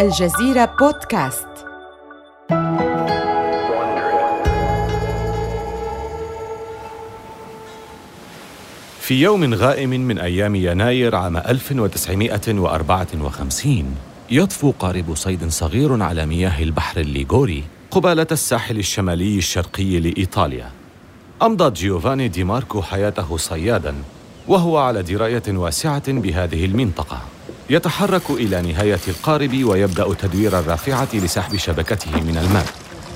الجزيرة 0.00 0.74
بودكاست. 0.80 1.46
في 9.00 9.22
يوم 9.22 9.54
غائم 9.54 9.90
من 9.90 10.18
أيام 10.18 10.54
يناير 10.54 11.16
عام 11.16 11.36
1954 11.36 13.96
يطفو 14.30 14.70
قارب 14.70 15.14
صيد 15.14 15.48
صغير 15.48 16.02
على 16.02 16.26
مياه 16.26 16.62
البحر 16.62 17.00
الليغوري 17.00 17.64
قبالة 17.90 18.26
الساحل 18.32 18.78
الشمالي 18.78 19.38
الشرقي 19.38 20.00
لإيطاليا. 20.00 20.70
أمضى 21.42 21.70
جيوفاني 21.70 22.28
دي 22.28 22.44
ماركو 22.44 22.82
حياته 22.82 23.36
صياداً 23.36 23.94
وهو 24.48 24.78
على 24.78 25.02
دراية 25.02 25.42
واسعة 25.48 26.12
بهذه 26.12 26.64
المنطقة. 26.64 27.20
يتحرك 27.70 28.30
إلى 28.30 28.62
نهاية 28.62 29.00
القارب 29.08 29.64
ويبدأ 29.64 30.14
تدوير 30.14 30.58
الرافعة 30.58 31.08
لسحب 31.14 31.56
شبكته 31.56 32.20
من 32.20 32.38
الماء. 32.38 32.66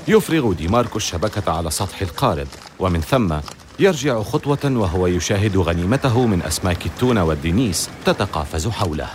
يفرغ 0.07 0.53
دي 0.53 0.67
ماركو 0.67 0.97
الشبكة 0.97 1.51
على 1.51 1.71
سطح 1.71 2.01
القارب 2.01 2.47
ومن 2.79 3.01
ثم 3.01 3.35
يرجع 3.79 4.21
خطوة 4.21 4.59
وهو 4.63 5.07
يشاهد 5.07 5.57
غنيمته 5.57 6.25
من 6.25 6.41
أسماك 6.41 6.85
التونة 6.85 7.23
والدينيس 7.23 7.89
تتقافز 8.05 8.67
حوله. 8.67 9.09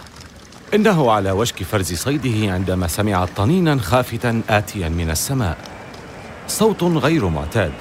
إنه 0.75 1.13
على 1.13 1.31
وشك 1.31 1.63
فرز 1.63 1.93
صيده 1.93 2.53
عندما 2.53 2.87
سمع 2.87 3.25
طنينا 3.25 3.79
خافتا 3.79 4.43
آتيا 4.49 4.89
من 4.89 5.11
السماء. 5.11 5.59
صوت 6.49 6.83
غير 6.83 7.29
معتاد 7.29 7.73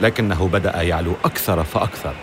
لكنه 0.00 0.48
بدأ 0.48 0.82
يعلو 0.82 1.12
أكثر 1.24 1.64
فأكثر. 1.64 2.14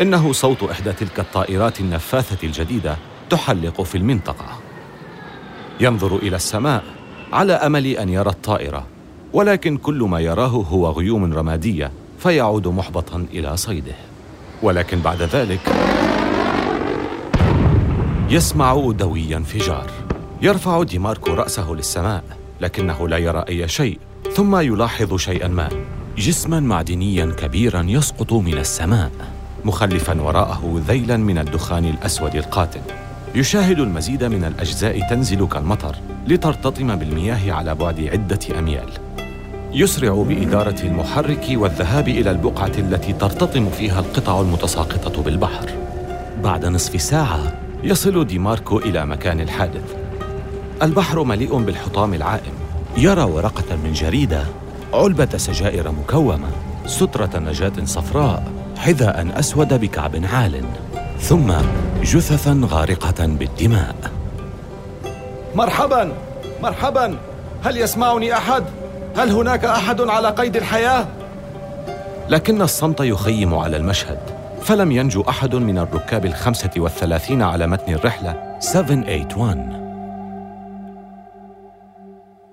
إنه 0.00 0.32
صوت 0.32 0.62
إحدى 0.62 0.92
تلك 0.92 1.20
الطائرات 1.20 1.80
النفاثة 1.80 2.46
الجديدة 2.46 2.96
تحلق 3.30 3.82
في 3.82 3.98
المنطقة. 3.98 4.46
ينظر 5.80 6.16
إلى 6.16 6.36
السماء 6.36 6.84
على 7.32 7.52
أمل 7.52 7.86
أن 7.86 8.08
يرى 8.08 8.30
الطائرة 8.30 8.86
ولكن 9.32 9.76
كل 9.76 9.98
ما 10.02 10.20
يراه 10.20 10.48
هو 10.48 10.90
غيوم 10.90 11.34
رمادية 11.34 11.92
فيعود 12.18 12.68
محبطا 12.68 13.26
إلى 13.32 13.56
صيده. 13.56 13.94
ولكن 14.62 15.00
بعد 15.00 15.22
ذلك 15.22 15.60
يسمع 18.30 18.90
دوي 18.90 19.36
انفجار. 19.36 19.90
يرفع 20.42 20.82
ديماركو 20.82 21.34
رأسه 21.34 21.72
للسماء 21.72 22.24
لكنه 22.60 23.08
لا 23.08 23.18
يرى 23.18 23.44
أي 23.48 23.68
شيء 23.68 23.98
ثم 24.32 24.56
يلاحظ 24.56 25.16
شيئا 25.16 25.48
ما. 25.48 25.68
جسما 26.18 26.60
معدنيا 26.60 27.26
كبيرا 27.26 27.82
يسقط 27.88 28.32
من 28.32 28.58
السماء 28.58 29.10
مخلفا 29.64 30.20
وراءه 30.20 30.82
ذيلا 30.88 31.16
من 31.16 31.38
الدخان 31.38 31.84
الأسود 31.84 32.36
القاتل. 32.36 32.80
يشاهد 33.34 33.78
المزيد 33.78 34.24
من 34.24 34.44
الأجزاء 34.44 35.08
تنزل 35.10 35.46
كالمطر 35.46 35.96
لترتطم 36.26 36.96
بالمياه 36.96 37.52
على 37.52 37.74
بعد 37.74 38.00
عدة 38.00 38.58
أميال. 38.58 38.88
يسرع 39.72 40.14
بإدارة 40.14 40.82
المحرك 40.82 41.46
والذهاب 41.50 42.08
إلى 42.08 42.30
البقعة 42.30 42.72
التي 42.78 43.12
ترتطم 43.12 43.70
فيها 43.70 44.00
القطع 44.00 44.40
المتساقطة 44.40 45.22
بالبحر. 45.22 45.70
بعد 46.44 46.66
نصف 46.66 47.02
ساعة 47.02 47.52
يصل 47.82 48.26
ديماركو 48.26 48.78
إلى 48.78 49.06
مكان 49.06 49.40
الحادث. 49.40 49.94
البحر 50.82 51.24
مليء 51.24 51.58
بالحطام 51.58 52.14
العائم. 52.14 52.54
يرى 52.96 53.22
ورقة 53.22 53.76
من 53.84 53.92
جريدة 53.92 54.44
علبة 54.94 55.36
سجائر 55.36 55.90
مكومة 55.90 56.48
سترة 56.86 57.38
نجاة 57.38 57.84
صفراء 57.84 58.52
حذاء 58.76 59.38
أسود 59.38 59.80
بكعب 59.80 60.24
عال. 60.32 60.64
ثم 61.20 61.52
جثثا 62.02 62.60
غارقة 62.64 63.26
بالدماء 63.26 63.96
مرحبا 65.54 66.12
مرحبا 66.62 67.16
هل 67.64 67.76
يسمعني 67.76 68.32
أحد؟ 68.32 68.64
هل 69.16 69.30
هناك 69.30 69.64
أحد 69.64 70.00
على 70.00 70.28
قيد 70.28 70.56
الحياة؟ 70.56 71.06
لكن 72.28 72.62
الصمت 72.62 73.00
يخيم 73.00 73.54
على 73.54 73.76
المشهد 73.76 74.18
فلم 74.62 74.92
ينجو 74.92 75.22
أحد 75.28 75.54
من 75.54 75.78
الركاب 75.78 76.26
الخمسة 76.26 76.70
والثلاثين 76.76 77.42
على 77.42 77.66
متن 77.66 77.92
الرحلة 77.92 78.58
781 78.60 79.80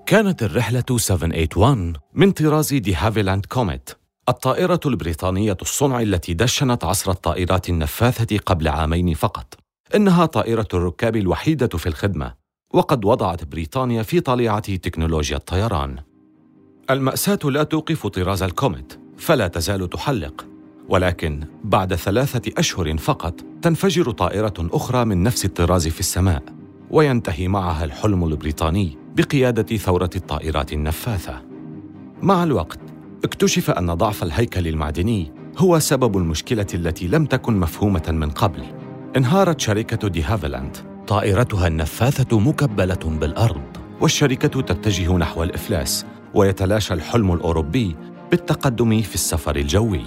كانت 0.06 0.42
الرحلة 0.42 0.84
781 0.96 1.92
من 2.14 2.30
طراز 2.30 2.74
دي 2.74 2.94
هافيلاند 2.94 3.46
كوميت 3.46 3.90
الطائرة 4.28 4.80
البريطانية 4.86 5.56
الصنع 5.62 6.00
التي 6.00 6.34
دشنت 6.34 6.84
عصر 6.84 7.10
الطائرات 7.10 7.68
النفاثة 7.68 8.38
قبل 8.38 8.68
عامين 8.68 9.14
فقط. 9.14 9.54
إنها 9.94 10.26
طائرة 10.26 10.68
الركاب 10.74 11.16
الوحيدة 11.16 11.78
في 11.78 11.86
الخدمة 11.86 12.34
وقد 12.74 13.04
وضعت 13.04 13.44
بريطانيا 13.44 14.02
في 14.02 14.20
طليعة 14.20 14.76
تكنولوجيا 14.76 15.36
الطيران. 15.36 15.96
المأساة 16.90 17.38
لا 17.44 17.62
توقف 17.62 18.06
طراز 18.06 18.42
الكوميت 18.42 19.00
فلا 19.18 19.48
تزال 19.48 19.90
تحلق 19.90 20.46
ولكن 20.88 21.44
بعد 21.64 21.94
ثلاثة 21.94 22.52
أشهر 22.58 22.96
فقط 22.96 23.34
تنفجر 23.62 24.10
طائرة 24.10 24.54
أخرى 24.58 25.04
من 25.04 25.22
نفس 25.22 25.44
الطراز 25.44 25.88
في 25.88 26.00
السماء 26.00 26.42
وينتهي 26.90 27.48
معها 27.48 27.84
الحلم 27.84 28.24
البريطاني 28.24 28.98
بقيادة 29.16 29.76
ثورة 29.76 30.10
الطائرات 30.16 30.72
النفاثة. 30.72 31.42
مع 32.22 32.44
الوقت 32.44 32.87
اكتشف 33.24 33.70
أن 33.70 33.94
ضعف 33.94 34.22
الهيكل 34.22 34.68
المعدني 34.68 35.32
هو 35.58 35.78
سبب 35.78 36.16
المشكلة 36.16 36.66
التي 36.74 37.08
لم 37.08 37.26
تكن 37.26 37.56
مفهومة 37.56 38.02
من 38.08 38.30
قبل. 38.30 38.62
انهارت 39.16 39.60
شركة 39.60 40.08
دي 40.08 40.22
هافلاند 40.22 40.76
طائرتها 41.06 41.66
النفاثة 41.66 42.38
مكبلة 42.40 43.18
بالأرض 43.20 43.62
والشركة 44.00 44.60
تتجه 44.60 45.16
نحو 45.16 45.42
الإفلاس 45.42 46.06
ويتلاشى 46.34 46.94
الحلم 46.94 47.32
الأوروبي 47.32 47.96
بالتقدم 48.30 49.02
في 49.02 49.14
السفر 49.14 49.56
الجوي. 49.56 50.04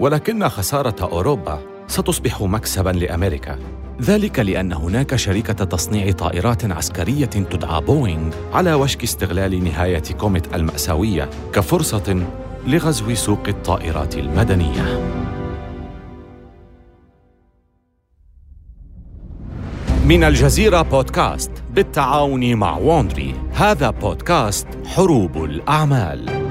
ولكن 0.00 0.48
خسارة 0.48 0.96
أوروبا 1.02 1.58
ستصبح 1.86 2.42
مكسباً 2.42 2.90
لأمريكا. 2.90 3.58
ذلك 4.02 4.38
لأن 4.38 4.72
هناك 4.72 5.16
شركة 5.16 5.64
تصنيع 5.64 6.10
طائرات 6.10 6.64
عسكرية 6.64 7.26
تدعى 7.26 7.80
بوينغ 7.80 8.34
على 8.52 8.74
وشك 8.74 9.02
استغلال 9.02 9.64
نهاية 9.64 10.02
كوميت 10.20 10.54
المأساوية 10.54 11.30
كفرصة 11.52 12.26
لغزو 12.66 13.14
سوق 13.14 13.48
الطائرات 13.48 14.16
المدنية. 14.16 15.12
من 20.04 20.24
الجزيرة 20.24 20.82
بودكاست 20.82 21.50
بالتعاون 21.70 22.54
مع 22.54 22.76
Wondery 22.76 23.34
هذا 23.52 23.90
بودكاست 23.90 24.66
حروب 24.86 25.44
الأعمال 25.44 26.41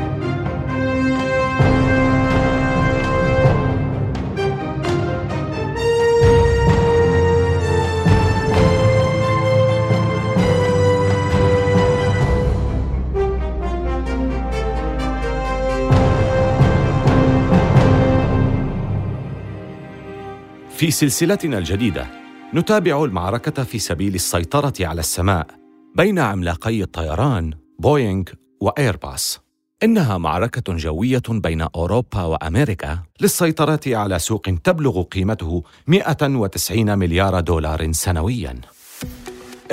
في 20.82 20.92
سلسلتنا 20.92 21.58
الجديدة 21.58 22.08
نتابع 22.54 23.04
المعركة 23.04 23.64
في 23.64 23.80
سبيل 23.80 24.16
السيطرة 24.16 24.74
على 24.80 25.00
السماء 25.00 25.48
بين 25.96 26.20
عملاقي 26.20 26.82
الطيران 26.82 27.54
بوينغ 27.80 28.24
وإيرباص 28.62 29.42
إنها 29.84 30.18
معركة 30.18 30.74
جوية 30.74 31.22
بين 31.30 31.62
أوروبا 31.62 32.24
وأمريكا 32.24 33.00
للسيطرة 33.22 33.80
على 33.88 34.20
سوق 34.20 34.42
تبلغ 34.64 35.02
قيمته 35.02 35.64
190 35.88 36.98
مليار 37.00 37.40
دولار 37.40 37.92
سنوياً. 37.92 38.62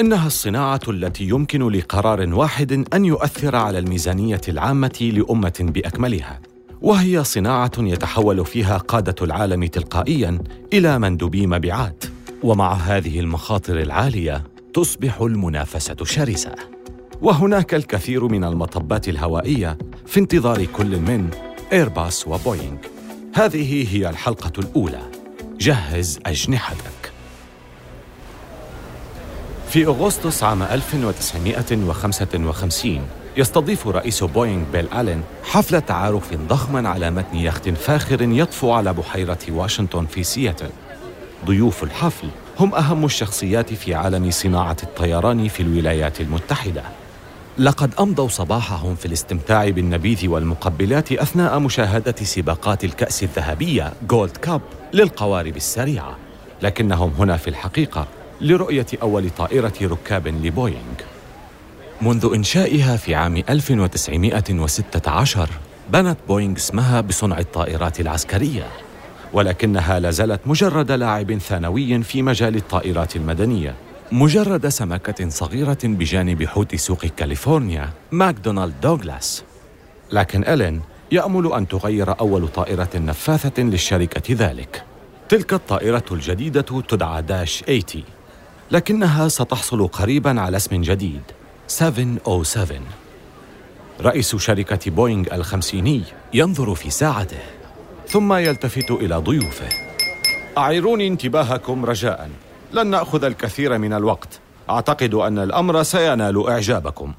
إنها 0.01 0.27
الصناعة 0.27 0.81
التي 0.89 1.25
يمكن 1.25 1.69
لقرار 1.69 2.35
واحد 2.35 2.95
أن 2.95 3.05
يؤثر 3.05 3.57
على 3.57 3.79
الميزانية 3.79 4.41
العامة 4.49 5.13
لأمة 5.13 5.57
بأكملها. 5.61 6.41
وهي 6.83 7.25
صناعة 7.25 7.73
يتحول 7.79 8.47
فيها 8.47 8.79
قادة 8.79 9.15
العالم 9.23 9.65
تلقائيا 9.65 10.39
إلى 10.73 10.99
مندوبي 10.99 11.47
مبيعات. 11.47 12.05
ومع 12.43 12.73
هذه 12.73 13.21
المخاطر 13.21 13.81
العالية 13.81 14.45
تصبح 14.75 15.21
المنافسة 15.21 15.97
شرسة. 16.05 16.55
وهناك 17.23 17.75
الكثير 17.75 18.29
من 18.29 18.45
المطبات 18.45 19.09
الهوائية 19.09 19.79
في 20.07 20.21
انتظار 20.21 20.65
كل 20.65 21.01
من 21.01 21.31
ايرباص 21.73 22.29
وبوينغ 22.29 22.77
هذه 23.35 23.97
هي 23.97 24.11
الحلقة 24.11 24.53
الأولى. 24.59 25.03
جهز 25.61 26.21
أجنحتك. 26.27 27.13
في 29.69 29.87
أغسطس 29.87 30.43
عام 30.43 30.63
1955 30.63 33.01
يستضيف 33.39 33.89
رئيس 33.89 34.25
بوينغ 34.25 34.65
بيل 34.73 34.89
ألين 34.93 35.23
حفل 35.45 35.81
تعارف 35.81 36.35
ضخما 36.35 36.89
على 36.89 37.11
متن 37.11 37.37
يخت 37.37 37.69
فاخر 37.69 38.23
يطفو 38.23 38.73
على 38.73 38.93
بحيرة 38.93 39.39
واشنطن 39.49 40.07
في 40.07 40.23
سياتل. 40.23 40.71
ضيوف 41.45 41.83
الحفل 41.83 42.29
هم 42.59 42.75
أهم 42.75 43.05
الشخصيات 43.05 43.75
في 43.75 43.95
عالم 43.95 44.31
صناعة 44.31 44.77
الطيران 44.83 45.49
في 45.49 45.61
الولايات 45.61 46.21
المتحدة. 46.21 46.83
لقد 47.59 47.95
أمضوا 48.01 48.29
صباحهم 48.29 48.95
في 48.95 49.07
الاستمتاع 49.07 49.69
بالنبيذ 49.69 50.29
والمقبلات 50.29 51.13
أثناء 51.13 51.59
مشاهدة 51.59 52.15
سباقات 52.23 52.85
الكأس 52.85 53.23
الذهبية 53.23 53.93
Gold 54.09 54.37
Cup 54.37 54.61
للقوارب 54.93 55.57
السريعة 55.57 56.17
لكنهم 56.63 57.13
هنا 57.19 57.37
في 57.37 57.49
الحقيقة 57.49 58.07
لرؤية 58.41 58.87
أول 59.03 59.31
طائرة 59.31 59.75
ركاب 59.83 60.29
لبوينغ. 60.29 61.08
منذ 62.03 62.31
إنشائها 62.35 62.97
في 62.97 63.15
عام 63.15 63.37
1916 63.37 65.49
بنت 65.91 66.17
بوينغ 66.29 66.57
اسمها 66.57 67.01
بصنع 67.01 67.39
الطائرات 67.39 68.01
العسكرية 68.01 68.67
ولكنها 69.33 69.99
لا 69.99 70.11
زالت 70.11 70.41
مجرد 70.47 70.93
لاعب 70.93 71.39
ثانوي 71.39 72.03
في 72.03 72.23
مجال 72.23 72.57
الطائرات 72.57 73.17
المدنية 73.17 73.75
مجرد 74.13 74.69
سمكة 74.69 75.29
صغيرة 75.29 75.79
بجانب 75.85 76.45
حوت 76.45 76.77
سوق 76.77 77.07
كاليفورنيا 77.07 77.91
ماكدونالد 78.13 78.75
دوغلاس. 78.83 79.45
لكن 80.13 80.45
إلين 80.45 80.81
يأمل 81.13 81.53
أن 81.53 81.69
تغير 81.69 82.21
أول 82.21 82.49
طائرة 82.49 82.91
نفاثة 82.95 83.63
للشركة 83.63 84.35
ذلك. 84.35 84.83
تلك 85.29 85.53
الطائرة 85.53 86.05
الجديدة 86.11 86.83
تدعى 86.89 87.23
داش 87.23 87.65
80 87.67 87.83
لكنها 88.71 89.29
ستحصل 89.29 89.89
قريبا 89.89 90.41
على 90.41 90.57
اسم 90.57 90.83
جديد. 90.83 91.23
707 91.69 92.81
رئيس 94.01 94.37
شركة 94.37 94.91
بوينغ 94.91 95.35
الخمسيني 95.35 96.03
ينظر 96.35 96.75
في 96.75 96.91
ساعته 96.91 97.39
ثم 98.07 98.33
يلتفت 98.33 98.91
إلى 98.91 99.15
ضيوفه. 99.15 99.69
أعيروني 100.59 101.07
انتباهكم 101.09 101.85
رجاء. 101.85 102.31
لن 102.73 102.87
نأخذ 102.87 103.25
الكثير 103.25 103.79
من 103.79 103.93
الوقت. 103.93 104.41
أعتقد 104.71 105.15
أن 105.15 105.39
الأمر 105.39 105.83
سينال 105.83 106.49
إعجابكم. 106.49 107.13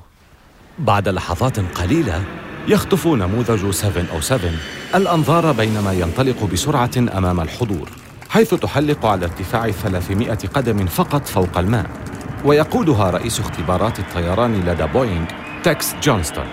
بعد 0.80 1.10
لحظات 1.10 1.60
قليلة 1.60 2.24
يخطف 2.68 3.08
نموذج 3.08 3.70
707 3.70 4.52
الأنظار 4.96 5.52
بينما 5.52 5.94
ينطلق 5.94 6.44
بسرعة 6.44 6.92
أمام 6.98 7.40
الحضور 7.40 7.90
حيث 8.30 8.54
تحلق 8.54 9.06
على 9.06 9.26
ارتفاع 9.26 9.72
300 9.72 10.34
قدم 10.34 10.86
فقط 10.86 11.28
فوق 11.28 11.58
الماء. 11.58 12.09
ويقودها 12.46 13.10
رئيس 13.10 13.40
اختبارات 13.40 14.00
الطيران 14.00 14.54
لدى 14.66 14.86
بوينغ 14.94 15.26
تكس 15.64 15.96
جونستون. 16.04 16.46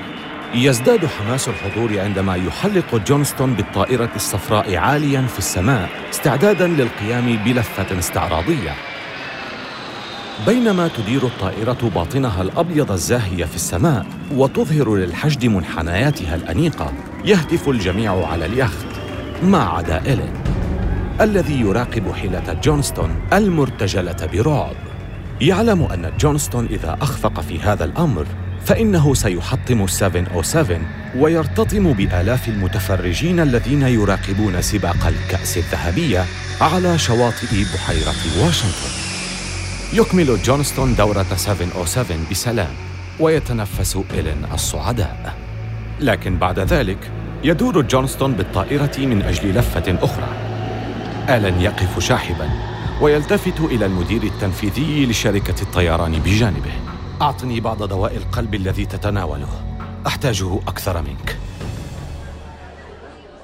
يزداد 0.54 1.06
حماس 1.06 1.48
الحضور 1.48 2.00
عندما 2.00 2.36
يحلق 2.36 2.96
جونستون 3.06 3.54
بالطائرة 3.54 4.10
الصفراء 4.16 4.76
عاليا 4.76 5.22
في 5.22 5.38
السماء 5.38 5.90
استعدادا 6.10 6.66
للقيام 6.66 7.36
بلفة 7.44 7.98
استعراضية. 7.98 8.74
بينما 10.46 10.88
تدير 10.88 11.22
الطائرة 11.22 11.90
باطنها 11.94 12.42
الأبيض 12.42 12.92
الزاهي 12.92 13.46
في 13.46 13.56
السماء 13.56 14.06
وتظهر 14.34 14.94
للحشد 14.94 15.46
منحنياتها 15.46 16.34
الأنيقة 16.34 16.92
يهتف 17.24 17.68
الجميع 17.68 18.26
على 18.26 18.46
اليخت 18.46 18.86
ما 19.42 19.62
عدا 19.62 19.98
إلين 19.98 20.34
الذي 21.20 21.60
يراقب 21.60 22.12
حيلة 22.12 22.60
جونستون 22.62 23.16
المرتجلة 23.32 24.28
برعب. 24.32 24.85
يعلم 25.40 25.82
أن 25.82 26.12
جونستون 26.20 26.66
إذا 26.66 26.98
أخفق 27.02 27.40
في 27.40 27.60
هذا 27.60 27.84
الأمر 27.84 28.26
فإنه 28.64 29.14
سيحطم 29.14 29.86
707 29.86 30.80
ويرتطم 31.16 31.92
بآلاف 31.92 32.48
المتفرجين 32.48 33.40
الذين 33.40 33.82
يراقبون 33.82 34.62
سباق 34.62 35.06
الكأس 35.06 35.56
الذهبية 35.56 36.24
على 36.60 36.98
شواطئ 36.98 37.64
بحيرة 37.74 38.44
واشنطن. 38.44 38.90
يكمل 39.92 40.42
جونستون 40.42 40.94
دورة 40.94 41.26
707 41.36 42.16
بسلام 42.30 42.70
ويتنفس 43.20 43.98
إلين 44.10 44.44
الصعداء. 44.54 45.34
لكن 46.00 46.38
بعد 46.38 46.58
ذلك 46.58 47.10
يدور 47.44 47.82
جونستون 47.82 48.32
بالطائرة 48.32 48.98
من 48.98 49.22
أجل 49.22 49.58
لفة 49.58 49.98
أخرى. 50.02 50.28
آلن 51.28 51.60
يقف 51.60 51.98
شاحبا 51.98 52.75
ويلتفت 53.00 53.60
إلى 53.60 53.86
المدير 53.86 54.22
التنفيذي 54.22 55.06
لشركة 55.06 55.62
الطيران 55.62 56.12
بجانبه. 56.12 56.72
أعطني 57.22 57.60
بعض 57.60 57.82
دواء 57.82 58.16
القلب 58.16 58.54
الذي 58.54 58.86
تتناوله. 58.86 59.48
أحتاجه 60.06 60.56
أكثر 60.56 61.02
منك. 61.02 61.36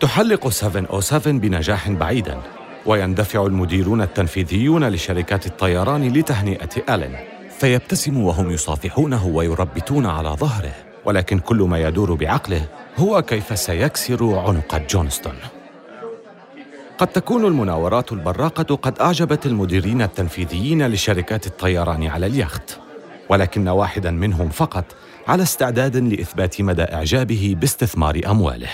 تحلق 0.01 0.49
707 0.49 1.33
بنجاح 1.39 1.91
بعيدا. 1.91 2.39
ويندفع 2.87 3.47
المديرون 3.47 4.03
التنفيذيون 4.03 4.89
لشركات 4.89 5.47
الطيران 5.47 6.13
لتهنئة 6.13 6.95
ألين 6.95 7.17
فيبتسم 7.59 8.23
وهم 8.23 8.51
يصافحونه 8.51 9.27
ويربتون 9.27 10.07
على 10.07 10.29
ظهره. 10.29 10.75
ولكن 11.05 11.39
كل 11.39 11.57
ما 11.57 11.79
يدور 11.79 12.15
بعقله 12.15 12.69
هو 12.99 13.23
كيف 13.23 13.59
سيكسر 13.59 14.39
عنق 14.39 14.87
جونستون. 14.91 15.35
قد 16.99 17.07
تكون 17.07 17.45
المناورات 17.45 18.13
البراقة 18.13 18.77
قد 18.77 18.99
أعجبت 18.99 19.47
المديرين 19.47 20.03
التنفيذيين 20.03 20.87
لشركات 20.87 21.47
الطيران 21.47 22.07
على 22.07 22.27
اليخت. 22.27 22.79
ولكن 23.29 23.69
واحدا 23.69 24.11
منهم 24.11 24.49
فقط 24.49 24.85
على 25.29 25.43
استعداد 25.43 25.97
لإثبات 25.97 26.61
مدى 26.61 26.83
إعجابه 26.83 27.57
باستثمار 27.61 28.21
أمواله. 28.27 28.69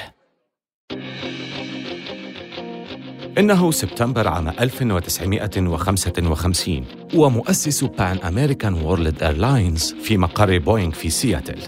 إنه 3.39 3.71
سبتمبر 3.71 4.29
عام 4.29 4.49
1955 4.49 6.85
ومؤسس 7.15 7.85
بان 7.85 8.19
أمريكان 8.19 8.75
وورلد 8.75 9.23
إيرلاينز 9.23 9.95
في 10.03 10.19
مقر 10.19 10.59
بوينغ 10.59 10.93
في 10.93 11.11
سياتل. 11.11 11.59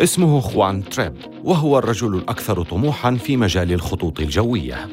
اسمه 0.00 0.40
خوان 0.40 0.84
تريب 0.84 1.14
وهو 1.44 1.78
الرجل 1.78 2.14
الأكثر 2.14 2.62
طموحاً 2.62 3.16
في 3.16 3.36
مجال 3.36 3.72
الخطوط 3.72 4.20
الجوية. 4.20 4.88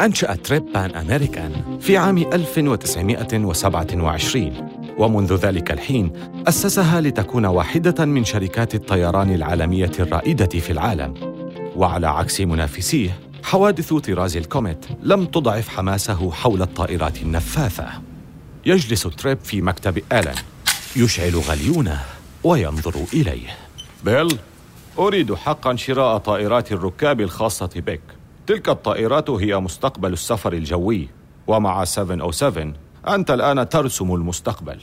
أنشأ 0.00 0.34
تريب 0.34 0.72
بان 0.72 0.94
أمريكان 0.94 1.78
في 1.80 1.96
عام 1.96 2.18
1927 2.18 4.68
ومنذ 4.98 5.34
ذلك 5.34 5.70
الحين 5.70 6.12
أسسها 6.48 7.00
لتكون 7.00 7.46
واحدة 7.46 8.04
من 8.04 8.24
شركات 8.24 8.74
الطيران 8.74 9.34
العالمية 9.34 9.92
الرائدة 9.98 10.46
في 10.46 10.70
العالم. 10.70 11.14
وعلى 11.76 12.08
عكس 12.08 12.40
منافسيه 12.40 13.20
حوادث 13.42 13.94
طراز 13.94 14.36
الكوميت 14.36 14.86
لم 15.02 15.24
تضعف 15.24 15.68
حماسه 15.68 16.30
حول 16.30 16.62
الطائرات 16.62 17.22
النفاثة. 17.22 17.86
يجلس 18.66 19.02
تريب 19.02 19.38
في 19.44 19.62
مكتب 19.62 20.02
آلان 20.12 20.36
يشعل 20.96 21.36
غليونه 21.36 22.00
وينظر 22.44 22.94
إليه. 23.12 23.48
بيل 24.04 24.38
أريد 24.98 25.34
حقا 25.34 25.76
شراء 25.76 26.18
طائرات 26.18 26.72
الركاب 26.72 27.20
الخاصة 27.20 27.70
بك. 27.76 28.17
تلك 28.48 28.68
الطائرات 28.68 29.30
هي 29.30 29.58
مستقبل 29.58 30.12
السفر 30.12 30.52
الجوي 30.52 31.08
ومع 31.46 31.84
707 31.84 32.72
أنت 33.08 33.30
الآن 33.30 33.68
ترسم 33.68 34.14
المستقبل. 34.14 34.78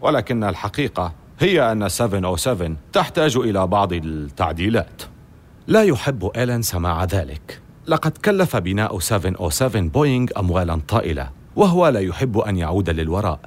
ولكن 0.00 0.44
الحقيقة 0.44 1.12
هي 1.38 1.72
أن 1.72 1.88
707 1.88 2.76
تحتاج 2.92 3.36
إلى 3.36 3.66
بعض 3.66 3.92
التعديلات. 3.92 5.02
لا 5.66 5.82
يحب 5.82 6.30
إيلان 6.36 6.62
سماع 6.62 7.04
ذلك. 7.04 7.60
لقد 7.86 8.18
كلف 8.18 8.56
بناء 8.56 8.98
707 8.98 9.88
بوينغ 9.88 10.28
أموالا 10.36 10.80
طائلة 10.88 11.30
وهو 11.56 11.88
لا 11.88 12.00
يحب 12.00 12.38
أن 12.38 12.56
يعود 12.56 12.90
للوراء 12.90 13.40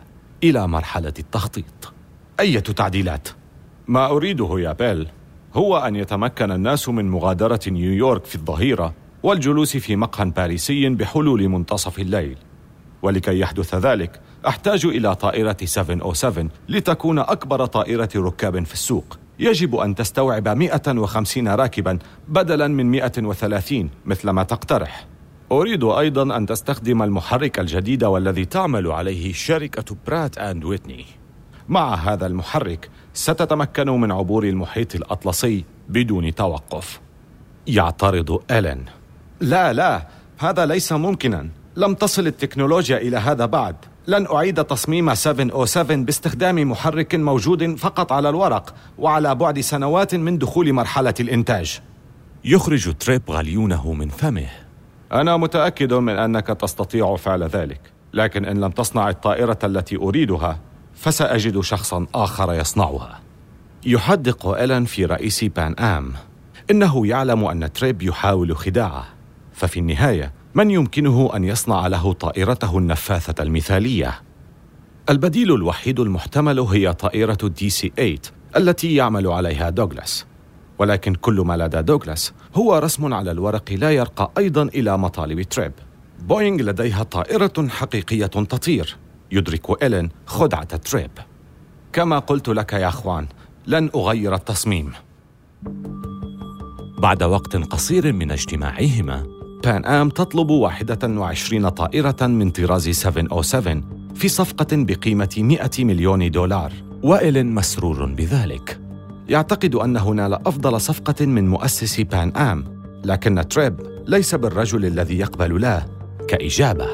إلى 0.43 0.67
مرحلة 0.67 1.13
التخطيط. 1.19 1.93
أية 2.39 2.59
تعديلات؟ 2.59 3.27
ما 3.87 4.05
أريده 4.05 4.59
يا 4.59 4.73
بيل 4.73 5.07
هو 5.53 5.77
أن 5.77 5.95
يتمكن 5.95 6.51
الناس 6.51 6.89
من 6.89 7.09
مغادرة 7.09 7.59
نيويورك 7.67 8.25
في 8.25 8.35
الظهيرة 8.35 8.93
والجلوس 9.23 9.77
في 9.77 9.95
مقهى 9.95 10.29
باريسي 10.29 10.89
بحلول 10.89 11.49
منتصف 11.49 11.99
الليل. 11.99 12.37
ولكي 13.01 13.39
يحدث 13.39 13.75
ذلك 13.75 14.19
أحتاج 14.47 14.85
إلى 14.85 15.15
طائرة 15.15 15.57
707 15.63 16.47
لتكون 16.69 17.19
أكبر 17.19 17.65
طائرة 17.65 18.09
ركاب 18.15 18.65
في 18.65 18.73
السوق. 18.73 19.17
يجب 19.39 19.75
أن 19.75 19.95
تستوعب 19.95 20.47
150 20.47 21.47
راكبا 21.47 21.99
بدلا 22.27 22.67
من 22.67 22.85
130 22.91 23.89
مثل 24.05 24.29
ما 24.29 24.43
تقترح. 24.43 25.07
أريد 25.51 25.83
أيضا 25.83 26.37
أن 26.37 26.45
تستخدم 26.45 27.03
المحرك 27.03 27.59
الجديد 27.59 28.03
والذي 28.03 28.45
تعمل 28.45 28.91
عليه 28.91 29.33
شركة 29.33 29.95
برات 30.07 30.37
أند 30.37 30.63
ويتني 30.63 31.05
مع 31.69 31.95
هذا 31.95 32.25
المحرك 32.25 32.89
ستتمكن 33.13 33.89
من 33.89 34.11
عبور 34.11 34.43
المحيط 34.43 34.95
الأطلسي 34.95 35.63
بدون 35.89 36.35
توقف. 36.35 36.99
يعترض 37.67 38.41
ألين 38.51 38.85
لا 39.41 39.73
لا 39.73 40.07
هذا 40.37 40.65
ليس 40.65 40.91
ممكنا. 40.91 41.49
لم 41.75 41.93
تصل 41.93 42.27
التكنولوجيا 42.27 42.97
إلى 42.97 43.17
هذا 43.17 43.45
بعد. 43.45 43.75
لن 44.07 44.27
أعيد 44.31 44.63
تصميم 44.63 45.15
707 45.15 45.95
باستخدام 45.95 46.71
محرك 46.71 47.15
موجود 47.15 47.75
فقط 47.75 48.11
على 48.11 48.29
الورق 48.29 48.75
وعلى 48.97 49.35
بعد 49.35 49.59
سنوات 49.59 50.15
من 50.15 50.37
دخول 50.37 50.73
مرحلة 50.73 51.13
الإنتاج. 51.19 51.79
يخرج 52.45 52.93
تريب 52.93 53.21
غليونه 53.29 53.93
من 53.93 54.09
فمه. 54.09 54.49
أنا 55.11 55.37
متأكد 55.37 55.93
من 55.93 56.17
أنك 56.17 56.47
تستطيع 56.47 57.15
فعل 57.15 57.43
ذلك 57.43 57.81
لكن 58.13 58.45
إن 58.45 58.61
لم 58.61 58.71
تصنع 58.71 59.09
الطائرة 59.09 59.59
التي 59.63 59.95
أريدها 59.95 60.59
فسأجد 60.95 61.59
شخصا 61.59 62.07
آخر 62.15 62.53
يصنعها. 62.53 63.19
يحدق 63.85 64.47
إيلان 64.47 64.85
في 64.85 65.05
رئيس 65.05 65.43
بان 65.43 65.73
آم. 65.73 66.13
إنه 66.71 67.07
يعلم 67.07 67.45
أن 67.45 67.73
تريب 67.73 68.01
يحاول 68.01 68.57
خداعه. 68.57 69.16
ففي 69.57 69.79
النهاية 69.79 70.33
من 70.55 70.71
يمكنه 70.71 71.29
أن 71.35 71.43
يصنع 71.43 71.87
له 71.87 72.13
طائرته 72.13 72.77
النفاثة 72.77 73.43
المثالية؟ 73.43 74.21
البديل 75.09 75.53
الوحيد 75.53 75.99
المحتمل 75.99 76.59
هي 76.59 76.93
طائرة 76.93 77.37
دي 77.43 77.69
سي 77.69 77.91
8 77.97 78.17
التي 78.57 78.95
يعمل 78.95 79.27
عليها 79.27 79.69
دوغلاس. 79.69 80.25
ولكن 80.79 81.15
كل 81.15 81.41
ما 81.41 81.57
لدى 81.57 81.81
دوغلاس 81.81 82.33
هو 82.55 82.77
رسم 82.77 83.13
على 83.13 83.31
الورق 83.31 83.71
لا 83.71 83.91
يرقى 83.91 84.31
أيضا 84.37 84.63
إلى 84.63 84.97
مطالب 84.97 85.41
تريب. 85.41 85.71
بوينغ 86.19 86.61
لديها 86.61 87.03
طائرة 87.03 87.67
حقيقية 87.67 88.25
تطير 88.25 88.97
يدرك 89.31 89.83
إلين 89.83 90.09
خدعة 90.25 90.75
تريب. 90.75 91.11
كما 91.93 92.19
قلت 92.19 92.49
لك 92.49 92.73
يا 92.73 92.87
أخوان 92.87 93.27
لن 93.67 93.89
أغير 93.95 94.35
التصميم. 94.35 94.91
بعد 96.97 97.23
وقت 97.23 97.55
قصير 97.55 98.13
من 98.13 98.31
اجتماعهما 98.31 99.36
بان 99.63 99.85
آم 99.85 100.09
تطلب 100.09 100.49
21 100.49 101.69
طائرة 101.69 102.15
من 102.21 102.49
طراز 102.49 102.89
707 102.89 103.81
في 104.15 104.27
صفقة 104.27 104.67
بقيمة 104.71 105.35
100 105.37 105.69
مليون 105.79 106.31
دولار. 106.31 106.71
وإلين 107.03 107.53
مسرور 107.53 108.05
بذلك. 108.05 108.79
يعتقد 109.29 109.75
أنه 109.75 110.09
نال 110.09 110.33
أفضل 110.33 110.81
صفقة 110.81 111.25
من 111.25 111.47
مؤسس 111.47 112.01
بان 112.01 112.37
آم 112.37 112.63
لكن 113.05 113.47
تريب 113.47 113.79
ليس 114.07 114.35
بالرجل 114.35 114.85
الذي 114.85 115.19
يقبل 115.19 115.61
لا 115.61 115.85
كإجابة. 116.27 116.87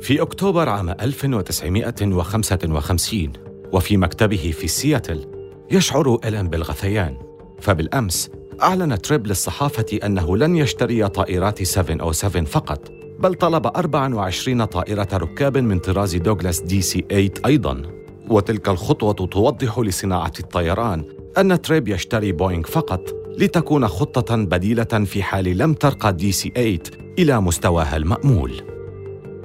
في 0.00 0.22
أكتوبر 0.22 0.68
عام 0.68 0.90
1955 0.90 3.32
وفي 3.72 3.96
مكتبه 3.96 4.54
في 4.58 4.68
سياتل 4.68 5.26
يشعر 5.70 6.18
إلين 6.24 6.48
بالغثيان. 6.48 7.16
فبالأمس 7.60 8.30
أعلن 8.62 9.02
تريب 9.02 9.26
للصحافة 9.26 9.86
أنه 10.04 10.36
لن 10.36 10.56
يشتري 10.56 11.08
طائرات 11.08 11.62
707 11.62 12.44
فقط 12.44 12.92
بل 13.18 13.34
طلب 13.34 13.66
24 13.66 14.64
طائرة 14.64 15.08
ركاب 15.12 15.58
من 15.58 15.78
طراز 15.78 16.16
دوغلاس 16.16 16.60
دي 16.60 16.82
سي 16.82 17.04
8 17.10 17.30
أيضاً. 17.46 17.82
وتلك 18.28 18.68
الخطوة 18.68 19.12
توضح 19.12 19.78
لصناعة 19.78 20.32
الطيران 20.40 21.04
أن 21.38 21.62
تريب 21.62 21.88
يشتري 21.88 22.32
بوينغ 22.32 22.62
فقط 22.62 23.14
لتكون 23.38 23.88
خطة 23.88 24.36
بديلة 24.36 25.04
في 25.04 25.22
حال 25.22 25.58
لم 25.58 25.74
ترقى 25.74 26.12
دي 26.12 26.32
سي 26.32 26.52
8 26.56 26.78
إلى 27.18 27.40
مستواها 27.40 27.96
المأمول. 27.96 28.62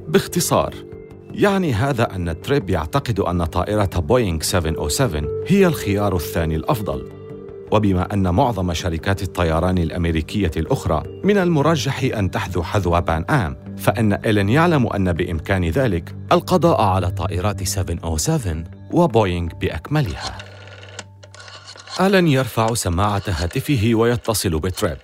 باختصار 0.08 0.74
يعني 1.34 1.74
هذا 1.74 2.16
أن 2.16 2.42
تريب 2.42 2.70
يعتقد 2.70 3.20
أن 3.20 3.46
طائرة 3.46 4.00
بوينغ 4.00 4.42
707 4.42 5.24
هي 5.48 5.68
الخيار 5.68 6.16
الثاني 6.16 6.56
الأفضل. 6.56 7.17
وبما 7.72 8.14
أن 8.14 8.34
معظم 8.34 8.74
شركات 8.74 9.24
الطيران 9.24 9.78
الأمريكية 9.78 10.52
الأخرى 10.58 11.04
من 11.24 11.38
المرجح 11.38 12.04
أن 12.04 12.32
تحذو 12.32 12.64
حذو 12.64 13.02
بان 13.02 13.24
آم 13.30 13.76
فإن 13.78 14.14
إيلين 14.14 14.50
يعلم 14.50 14.88
أن 14.88 15.14
بإمكان 15.14 15.70
ذلك 15.70 16.16
القضاء 16.32 16.82
على 16.82 17.12
طائرات 17.12 17.64
707 17.64 18.64
وبوينغ 18.92 19.54
بأكملها. 19.54 20.38
ألن 22.02 22.28
يرفع 22.28 22.74
سماعة 22.74 23.24
هاتفه 23.28 23.92
ويتصل 23.94 24.60
بتريب. 24.60 24.98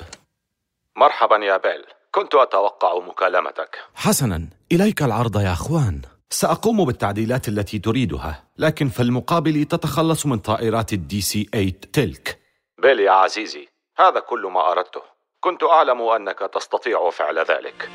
مرحبا 0.98 1.36
يا 1.36 1.58
بيل 1.58 1.84
كنت 2.12 2.36
أتوقع 2.36 3.00
مكالمتك. 3.08 3.78
حسنا 3.96 4.48
إليك 4.72 5.04
العرض 5.04 5.40
يا 5.40 5.54
خوان. 5.54 6.02
سأقوم 6.30 6.86
بالتعديلات 6.86 7.48
التي 7.48 7.80
تريدها 7.80 8.44
لكن 8.58 8.90
في 8.90 9.00
المقابل 9.00 9.66
تتخلص 9.66 10.26
من 10.26 10.38
طائرات 10.38 10.94
الدي 10.94 11.22
سي 11.22 11.50
8 11.54 11.72
تلك. 11.94 12.43
بيل 12.84 13.00
يا 13.00 13.12
عزيزي 13.12 13.68
هذا 13.98 14.20
كل 14.20 14.52
ما 14.54 14.72
أردته. 14.72 15.02
كنت 15.40 15.64
أعلم 15.64 16.02
أنك 16.02 16.40
تستطيع 16.54 17.10
فعل 17.10 17.40
ذلك. 17.40 17.90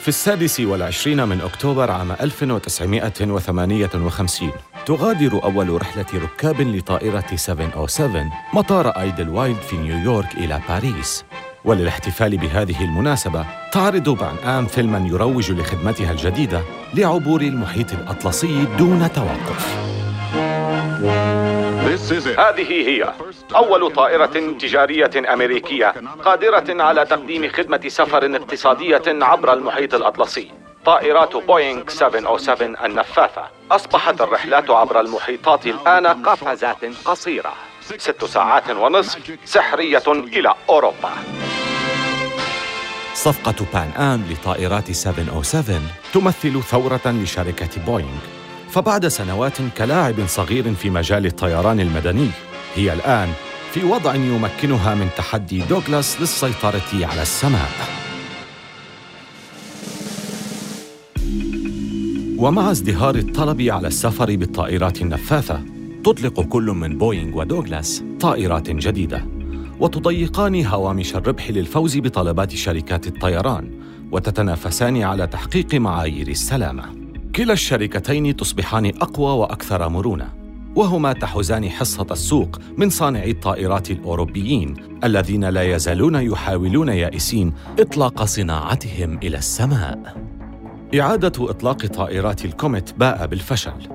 في 0.00 0.08
السادس 0.08 0.60
والعشرين 0.60 1.28
من 1.28 1.40
أكتوبر 1.40 1.90
عام 1.90 2.12
1958 2.12 4.52
تغادر 4.86 5.40
أول 5.44 5.82
رحلة 5.82 6.06
ركاب 6.14 6.60
لطائرة 6.60 7.24
707 7.34 8.32
مطار 8.52 8.88
آيدل 8.88 9.28
وايلد 9.28 9.60
في 9.60 9.76
نيويورك 9.76 10.34
إلى 10.34 10.60
باريس. 10.68 11.24
وللاحتفال 11.64 12.36
بهذه 12.36 12.84
المناسبة 12.84 13.46
تعرض 13.72 14.08
بان 14.08 14.36
آم 14.36 14.66
فيلما 14.66 15.08
يروج 15.08 15.52
لخدمتها 15.52 16.12
الجديدة 16.12 16.62
لعبور 16.94 17.40
المحيط 17.40 17.92
الأطلسي 17.92 18.64
دون 18.78 19.12
توقف. 19.12 19.91
هذه 22.38 22.88
هي 22.88 23.12
أول 23.56 23.92
طائرة 23.92 24.56
تجارية 24.60 25.32
أمريكية 25.32 25.94
قادرة 26.24 26.82
على 26.82 27.06
تقديم 27.06 27.48
خدمة 27.48 27.80
سفر 27.88 28.36
اقتصادية 28.36 29.02
عبر 29.06 29.52
المحيط 29.52 29.94
الأطلسي. 29.94 30.50
طائرات 30.84 31.36
بوينغ 31.36 31.88
707 31.88 32.86
النفاثة 32.86 33.42
أصبحت 33.70 34.20
الرحلات 34.20 34.70
عبر 34.70 35.00
المحيطات 35.00 35.66
الآن 35.66 36.06
قفزات 36.06 36.84
قصيرة. 37.04 37.52
ست 37.98 38.24
ساعات 38.24 38.70
ونصف 38.70 39.18
سحرية 39.44 40.02
إلى 40.08 40.54
أوروبا. 40.68 41.10
صفقة 43.14 43.66
بان 43.72 43.90
آم 43.90 44.24
لطائرات 44.30 44.90
707 44.90 45.80
تمثل 46.14 46.62
ثورة 46.62 47.06
لشركة 47.06 47.84
بوينغ. 47.86 48.41
فبعد 48.72 49.08
سنوات 49.08 49.58
كلاعب 49.78 50.26
صغير 50.26 50.74
في 50.74 50.90
مجال 50.90 51.26
الطيران 51.26 51.80
المدني 51.80 52.28
هي 52.74 52.92
الآن 52.92 53.28
في 53.72 53.84
وضع 53.84 54.14
يمكنها 54.14 54.94
من 54.94 55.08
تحدي 55.16 55.60
دوغلاس 55.60 56.20
للسيطرة 56.20 57.06
على 57.06 57.22
السماء. 57.22 57.70
ومع 62.38 62.70
ازدهار 62.70 63.14
الطلب 63.14 63.60
على 63.60 63.88
السفر 63.88 64.36
بالطائرات 64.36 65.02
النفاثة، 65.02 65.60
تطلق 66.04 66.40
كل 66.40 66.64
من 66.64 66.98
بوينغ 66.98 67.38
ودوغلاس 67.38 68.04
طائرات 68.20 68.70
جديدة، 68.70 69.26
وتضيقان 69.80 70.66
هوامش 70.66 71.16
الربح 71.16 71.50
للفوز 71.50 71.98
بطلبات 71.98 72.54
شركات 72.54 73.06
الطيران، 73.06 73.70
وتتنافسان 74.12 75.02
على 75.02 75.26
تحقيق 75.26 75.74
معايير 75.74 76.28
السلامة. 76.28 77.01
كلا 77.34 77.52
الشركتين 77.52 78.36
تصبحان 78.36 78.86
أقوى 78.86 79.32
وأكثر 79.38 79.88
مرونة، 79.88 80.28
وهما 80.76 81.12
تحوزان 81.12 81.70
حصة 81.70 82.06
السوق 82.10 82.58
من 82.76 82.90
صانعي 82.90 83.30
الطائرات 83.30 83.90
الأوروبيين 83.90 84.76
الذين 85.04 85.44
لا 85.44 85.62
يزالون 85.62 86.14
يحاولون 86.14 86.88
يائسين 86.88 87.52
إطلاق 87.78 88.24
صناعتهم 88.24 89.18
إلى 89.18 89.38
السماء. 89.38 90.16
إعادة 91.00 91.50
إطلاق 91.50 91.86
طائرات 91.86 92.44
الكوميت 92.44 92.92
باء 92.98 93.26
بالفشل، 93.26 93.88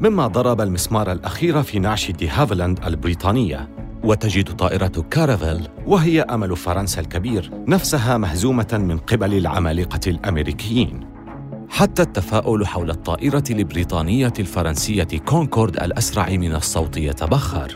مما 0.00 0.26
ضرب 0.26 0.60
المسمار 0.60 1.12
الأخير 1.12 1.62
في 1.62 1.78
نعش 1.78 2.10
دي 2.10 2.28
هافلاند 2.28 2.84
البريطانية 2.86 3.68
وتجد 4.04 4.56
طائرة 4.56 5.04
كارافيل 5.10 5.68
وهي 5.86 6.20
أمل 6.20 6.56
فرنسا 6.56 7.00
الكبير 7.00 7.50
نفسها 7.68 8.18
مهزومة 8.18 8.68
من 8.72 8.98
قبل 8.98 9.34
العمالقة 9.34 10.00
الأمريكيين 10.06 11.13
حتى 11.74 12.02
التفاؤل 12.02 12.66
حول 12.66 12.90
الطائرة 12.90 13.44
البريطانية 13.50 14.32
الفرنسية 14.38 15.08
كونكورد 15.24 15.76
الأسرع 15.76 16.28
من 16.28 16.54
الصوت 16.54 16.96
يتبخر. 16.96 17.74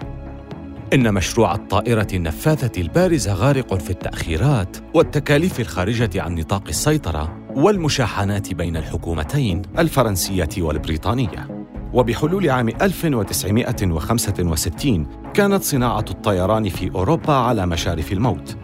إن 0.95 1.14
مشروع 1.14 1.55
الطائرة 1.55 2.07
النفاثة 2.14 2.81
البارزة 2.81 3.35
غارق 3.35 3.75
في 3.75 3.90
التأخيرات 3.90 4.76
والتكاليف 4.95 5.61
الخارجة 5.61 6.23
عن 6.23 6.35
نطاق 6.35 6.69
السيطرة 6.69 7.38
والمشاحنات 7.50 8.55
بين 8.55 8.76
الحكومتين 8.76 9.62
الفرنسية 9.78 10.49
والبريطانية. 10.59 11.49
وبحلول 11.93 12.50
عام 12.50 12.69
1965 12.69 15.07
كانت 15.35 15.62
صناعة 15.62 16.05
الطيران 16.11 16.69
في 16.69 16.90
أوروبا 16.95 17.33
على 17.33 17.67
مشارف 17.67 18.12
الموت 18.12 18.57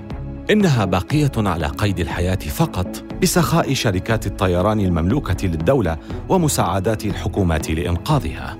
إنها 0.50 0.84
باقية 0.84 1.32
على 1.36 1.66
قيد 1.66 2.00
الحياة 2.00 2.34
فقط 2.34 3.04
بسخاء 3.22 3.74
شركات 3.74 4.26
الطيران 4.26 4.80
المملوكة 4.80 5.46
للدولة 5.46 5.96
ومساعدات 6.28 7.04
الحكومات 7.04 7.70
لإنقاذها. 7.70 8.58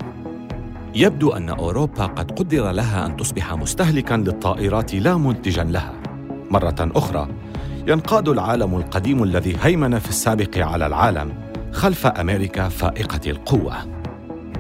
يبدو 0.95 1.33
أن 1.33 1.49
أوروبا 1.49 2.07
قد 2.07 2.31
قدر 2.31 2.71
لها 2.71 3.07
أن 3.07 3.17
تصبح 3.17 3.55
مستهلكاً 3.55 4.15
للطائرات 4.15 4.95
لا 4.95 5.17
منتجاً 5.17 5.65
لها. 5.65 5.93
مرة 6.51 6.75
أخرى، 6.81 7.29
ينقاد 7.89 8.29
العالم 8.29 8.77
القديم 8.77 9.23
الذي 9.23 9.57
هيمن 9.63 9.99
في 9.99 10.09
السابق 10.09 10.59
على 10.59 10.87
العالم 10.87 11.33
خلف 11.73 12.07
أمريكا 12.07 12.69
فائقة 12.69 13.31
القوة. 13.31 13.75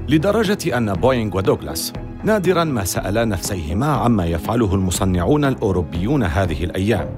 لدرجة 0.08 0.76
أن 0.76 0.92
بوينغ 0.92 1.36
ودوغلاس 1.36 1.92
نادرا 2.24 2.64
ما 2.64 2.84
سألا 2.84 3.24
نفسيهما 3.24 3.86
عما 3.86 4.26
يفعله 4.26 4.74
المصنعون 4.74 5.44
الأوروبيون 5.44 6.22
هذه 6.22 6.64
الأيام 6.64 7.08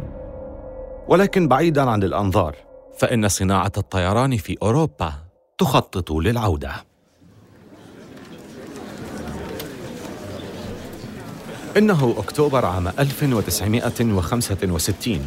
ولكن 1.09 1.49
بعيدا 1.49 1.91
عن 1.91 2.03
الأنظار 2.03 2.57
فإن 2.99 3.29
صناعة 3.29 3.73
الطيران 3.77 4.37
في 4.37 4.57
أوروبا 4.63 5.13
تخطط 5.59 6.13
للعودة. 6.13 6.71
إنه 11.77 12.15
أكتوبر 12.19 12.67
عام 12.67 12.89
1965 12.89 15.27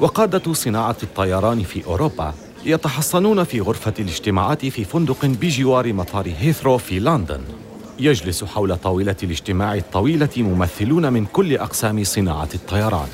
وقادة 0.00 0.52
صناعة 0.52 0.96
الطيران 1.02 1.62
في 1.62 1.86
أوروبا 1.86 2.34
يتحصنون 2.64 3.44
في 3.44 3.60
غرفة 3.60 3.94
الاجتماعات 3.98 4.66
في 4.66 4.84
فندق 4.84 5.26
بجوار 5.26 5.92
مطار 5.92 6.32
هيثرو 6.38 6.78
في 6.78 6.98
لندن 6.98 7.40
يجلس 7.98 8.44
حول 8.44 8.76
طاولة 8.76 9.16
الاجتماع 9.22 9.74
الطويلة 9.74 10.28
ممثلون 10.36 11.12
من 11.12 11.26
كل 11.26 11.56
أقسام 11.56 12.04
صناعة 12.04 12.48
الطيران. 12.54 13.08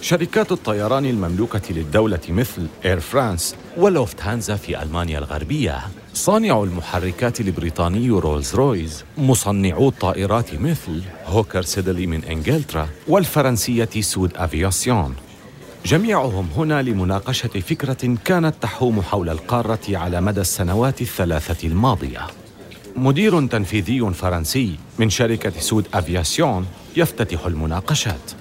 شركات 0.00 0.52
الطيران 0.52 1.06
المملوكة 1.06 1.62
للدولة 1.70 2.20
مثل 2.28 2.66
إير 2.84 3.00
فرانس 3.00 3.56
ولوفت 3.76 4.22
هانزا 4.22 4.56
في 4.56 4.82
ألمانيا 4.82 5.18
الغربية 5.18 5.78
صانع 6.14 6.62
المحركات 6.62 7.40
البريطاني 7.40 8.10
رولز 8.10 8.54
رويز 8.54 9.04
مصنعو 9.18 9.88
الطائرات 9.88 10.54
مثل 10.54 11.02
هوكر 11.26 11.62
سيدلي 11.62 12.06
من 12.06 12.24
إنجلترا 12.24 12.88
والفرنسية 13.08 13.88
سود 14.00 14.32
أفياسيون. 14.36 15.14
جميعهم 15.86 16.48
هنا 16.56 16.82
لمناقشة 16.82 17.48
فكرة 17.48 18.16
كانت 18.24 18.54
تحوم 18.60 19.02
حول 19.02 19.28
القارة 19.28 19.80
على 19.88 20.20
مدى 20.20 20.40
السنوات 20.40 21.00
الثلاثة 21.00 21.68
الماضية. 21.68 22.26
مدير 22.96 23.46
تنفيذي 23.46 24.12
فرنسي 24.12 24.76
من 24.98 25.10
شركة 25.10 25.60
سود 25.60 25.86
أفياسيون 25.94 26.66
يفتتح 26.96 27.46
المناقشات. 27.46 28.32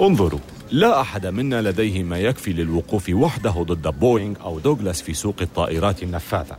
انظروا 0.00 0.38
لا 0.70 1.00
أحد 1.00 1.26
منا 1.26 1.62
لديه 1.62 2.02
ما 2.02 2.18
يكفي 2.18 2.52
للوقوف 2.52 3.10
وحده 3.10 3.50
ضد 3.50 3.88
بوينغ 3.88 4.36
أو 4.42 4.58
دوغلاس 4.58 5.02
في 5.02 5.14
سوق 5.14 5.34
الطائرات 5.40 6.02
النفاثة. 6.02 6.56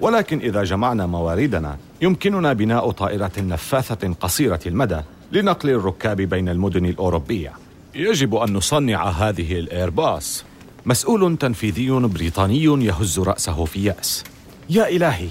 ولكن 0.00 0.38
إذا 0.38 0.64
جمعنا 0.64 1.06
مواردنا 1.06 1.76
يمكننا 2.02 2.52
بناء 2.52 2.90
طائرة 2.90 3.32
نفاثة 3.38 4.14
قصيرة 4.20 4.60
المدى 4.66 5.00
لنقل 5.32 5.70
الركاب 5.70 6.16
بين 6.16 6.48
المدن 6.48 6.86
الأوروبية. 6.86 7.52
يجب 7.94 8.34
أن 8.34 8.52
نصنع 8.52 9.08
هذه 9.08 9.52
الإيرباص. 9.52 10.44
مسؤول 10.86 11.36
تنفيذي 11.36 11.90
بريطاني 11.90 12.64
يهز 12.64 13.18
رأسه 13.18 13.64
في 13.64 13.84
يأس. 13.84 14.24
يا 14.70 14.88
إلهي 14.88 15.28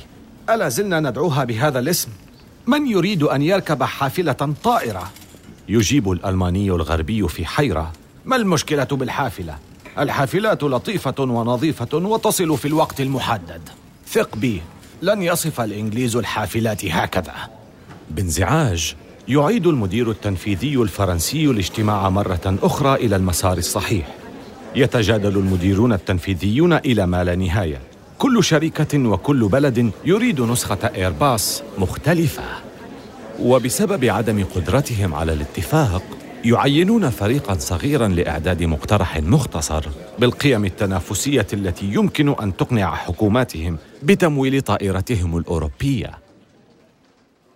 ألا 0.50 0.70
زلنا 0.70 1.00
ندعوها 1.00 1.44
بهذا 1.44 1.80
الاسم؟ 1.80 2.10
من 2.68 2.88
يريد 2.88 3.24
أن 3.24 3.42
يركب 3.42 3.84
حافلة 3.84 4.54
طائرة؟ 4.64 5.12
يجيب 5.70 6.12
الألماني 6.12 6.70
الغربي 6.70 7.28
في 7.28 7.46
حيرة 7.46 7.92
ما 8.26 8.36
المشكلة 8.36 8.88
بالحافلة؟ 8.92 9.56
الحافلات 10.00 10.64
لطيفة 10.64 11.16
ونظيفة 11.20 11.98
وتصل 11.98 12.58
في 12.58 12.68
الوقت 12.68 13.02
المحدد 13.02 13.62
ثق 14.08 14.36
بي 14.36 14.62
لن 15.02 15.22
يصف 15.22 15.62
الإنجليز 15.62 16.16
الحافلات 16.16 16.86
هكذا 16.86 17.34
بانزعاج 18.12 18.96
يعيد 19.28 19.68
المدير 19.68 20.12
التنفيذي 20.12 20.76
الفرنسي 20.76 21.46
الاجتماع 21.46 22.10
مرة 22.10 22.58
أخرى 22.64 22.96
إلى 22.96 23.16
المسار 23.16 23.58
الصحيح 23.58 24.08
يتجادل 24.76 25.38
المديرون 25.38 25.94
التنفيذيون 25.94 26.74
إلى 26.74 27.06
ما 27.06 27.24
لا 27.24 27.36
نهاية 27.36 27.89
كل 28.20 28.44
شركة 28.44 29.08
وكل 29.10 29.48
بلد 29.48 29.92
يريد 30.06 30.42
نسخة 30.42 30.92
إيرباص 30.96 31.64
مختلفة. 31.78 32.44
وبسبب 33.40 34.06
عدم 34.06 34.46
قدرتهم 34.56 35.14
على 35.14 35.34
الاتفاق 35.34 36.04
يعينون 36.46 37.10
فريقا 37.10 37.54
صغيرا 37.54 38.08
لإعداد 38.08 38.64
مقترح 38.64 39.18
مختصر 39.18 39.86
بالقيم 40.20 40.66
التنافسية 40.66 41.48
التي 41.54 41.86
يمكن 41.86 42.36
أن 42.42 42.58
تقنع 42.58 42.96
حكوماتهم 42.96 43.78
بتمويل 44.04 44.62
طائرتهم 44.62 45.38
الأوروبية. 45.38 46.18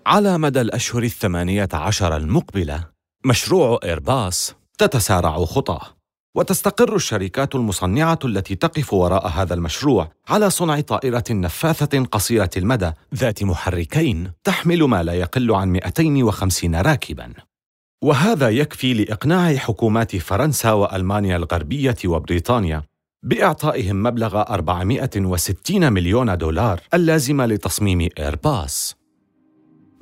على 0.06 0.38
مدى 0.38 0.62
الأشهر 0.62 1.04
الثمانية 1.04 1.70
عشر 1.74 2.18
المقبلة 2.18 2.84
مشروع 3.26 3.80
ايرباص 3.84 4.56
تتسارع 4.78 5.46
خطاه. 5.46 6.03
وتستقر 6.36 6.96
الشركات 6.96 7.56
المصنعة 7.56 8.20
التي 8.26 8.56
تقف 8.56 8.94
وراء 8.94 9.28
هذا 9.28 9.54
المشروع 9.54 10.12
على 10.30 10.50
صنع 10.50 10.80
طائرة 10.80 11.24
نفاثة 11.30 12.04
قصيرة 12.04 12.50
المدى 12.58 12.92
ذات 13.16 13.44
محركين 13.44 14.32
تحمل 14.44 14.84
ما 14.84 15.04
لا 15.04 15.14
يقل 15.14 15.52
عن 15.52 15.70
250 15.70 16.76
راكبا. 16.76 17.34
وهذا 18.04 18.50
يكفي 18.50 18.94
لإقناع 18.94 19.56
حكومات 19.56 20.16
فرنسا 20.16 20.72
وألمانيا 20.72 21.38
الغربية 21.38 21.98
وبريطانيا 22.06 22.84
بإعطائهم 23.24 24.04
مبلغ 24.04 24.42
460 24.42 25.94
مليون 25.94 26.38
دولار 26.38 26.80
اللازم 26.94 27.42
لتصميم 27.42 28.10
ايرباص 28.20 28.96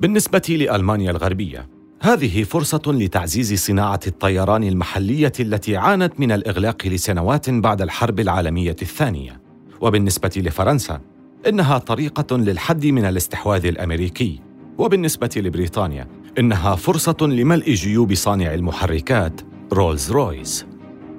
بالنسبة 0.00 0.42
لألمانيا 0.48 1.10
الغربية 1.10 1.68
هذه 2.04 2.42
فرصة 2.44 2.82
لتعزيز 2.86 3.54
صناعة 3.54 4.00
الطيران 4.06 4.64
المحلية 4.64 5.32
التي 5.40 5.76
عانت 5.76 6.20
من 6.20 6.32
الإغلاق 6.32 6.86
لسنوات 6.86 7.50
بعد 7.50 7.82
الحرب 7.82 8.20
العالمية 8.20 8.76
الثانية. 8.82 9.40
وبالنسبة 9.80 10.30
لفرنسا 10.36 11.00
إنها 11.48 11.78
طريقة 11.78 12.36
للحد 12.36 12.86
من 12.86 13.04
الاستحواذ 13.04 13.66
الأمريكي. 13.66 14.40
وبالنسبة 14.78 15.30
لبريطانيا 15.36 16.08
إنها 16.38 16.74
فرصة 16.76 17.16
لملء 17.20 17.72
جيوب 17.72 18.14
صانع 18.14 18.54
المحركات 18.54 19.40
رولز 19.72 20.12
رويز 20.12 20.66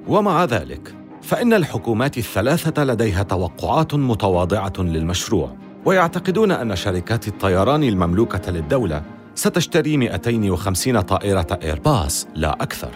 ومع 0.08 0.46
ذلك 0.46 0.96
فإن 1.22 1.54
الحكومات 1.54 2.18
الثلاثة 2.18 2.84
لديها 2.84 3.24
توقعات 3.24 3.96
متواضعة 3.96 4.74
للمشروع. 4.80 5.56
ويعتقدون 5.86 6.52
أن 6.52 6.76
شركات 6.76 7.28
الطيران 7.28 7.84
المملوكة 7.84 8.52
للدولة 8.52 9.23
ستشتري 9.36 9.98
250 9.98 11.02
طائرة 11.02 11.60
إيرباص 11.64 12.28
لا 12.36 12.54
أكثر. 12.64 12.92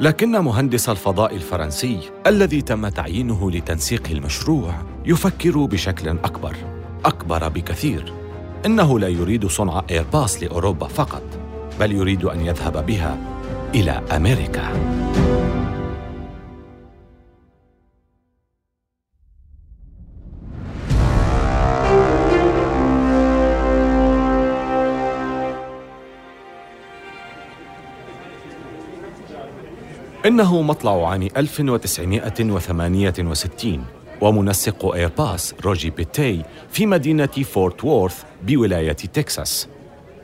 لكن 0.00 0.30
مهندس 0.30 0.88
الفضاء 0.88 1.34
الفرنسي 1.34 1.98
الذي 2.26 2.62
تم 2.62 2.88
تعيينه 2.88 3.50
لتنسيق 3.50 4.08
المشروع 4.10 4.74
يفكر 5.06 5.64
بشكل 5.64 6.08
أكبر 6.08 6.56
أكبر 7.04 7.48
بكثير. 7.48 8.12
إنه 8.66 8.98
لا 8.98 9.08
يريد 9.08 9.46
صنع 9.46 9.82
إيرباص 9.90 10.42
لأوروبا 10.42 10.86
فقط 10.86 11.22
بل 11.80 11.92
يريد 11.92 12.24
أن 12.24 12.40
يذهب 12.40 12.86
بها 12.86 13.18
إلى 13.74 13.90
أمريكا. 13.90 14.72
إنه 30.34 30.62
مطلع 30.62 31.10
عام 31.10 31.28
1968 31.36 33.84
ومنسق 34.20 34.94
إيرباص 34.94 35.54
روجي 35.64 35.90
بيتي 35.90 36.42
في 36.70 36.86
مدينة 36.86 37.26
فورت 37.26 37.84
وورث 37.84 38.22
بولاية 38.42 38.92
تكساس. 38.92 39.68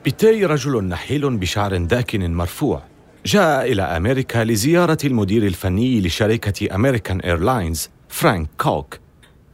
بيتي 0.05 0.45
رجل 0.45 0.85
نحيل 0.85 1.37
بشعر 1.37 1.77
داكن 1.77 2.35
مرفوع. 2.35 2.83
جاء 3.27 3.73
إلى 3.73 3.83
أمريكا 3.83 4.45
لزيارة 4.45 4.99
المدير 5.05 5.47
الفني 5.47 6.01
لشركة 6.01 6.75
أمريكان 6.75 7.21
إيرلاينز 7.21 7.91
فرانك 8.09 8.49
كوك. 8.59 8.99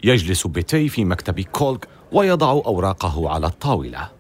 يجلس 0.05 0.47
بيتي 0.47 0.89
في 0.89 1.05
مكتب 1.05 1.41
كولك 1.41 1.89
ويضع 2.13 2.51
أوراقه 2.51 3.31
على 3.31 3.47
الطاولة. 3.47 4.11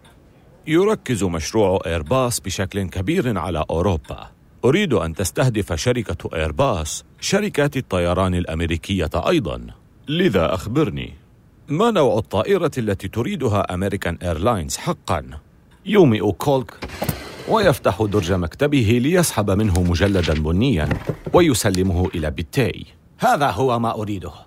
يركز 0.66 1.25
مشروع 1.25 1.81
إيرباص 1.87 2.40
بشكل 2.40 2.83
كبير 2.83 3.38
على 3.38 3.64
أوروبا. 3.70 4.36
أريد 4.64 4.92
أن 4.92 5.14
تستهدف 5.14 5.73
شركة 5.73 6.37
إيرباص 6.37 7.05
شركات 7.21 7.77
الطيران 7.77 8.35
الأمريكية 8.35 9.11
أيضا. 9.14 9.66
لذا 10.09 10.55
أخبرني 10.55 11.14
ما 11.69 11.90
نوع 11.90 12.19
الطائرة 12.19 12.71
التي 12.79 13.09
تريدها 13.09 13.75
أمريكان 13.75 14.19
إيرلاينز 14.23 14.77
حقاً؟ 14.77 15.23
يومئ 15.87 16.33
كولك 16.33 16.88
ويفتح 17.49 18.03
درج 18.03 18.33
مكتبه 18.33 18.99
ليسحب 19.03 19.51
منه 19.51 19.83
مجلدا 19.83 20.35
بنيا 20.35 20.88
ويسلمه 21.33 22.09
إلى 22.14 22.31
بيتي 22.31 22.85
هذا 23.19 23.51
هو 23.51 23.79
ما 23.79 23.95
أريده. 23.95 24.45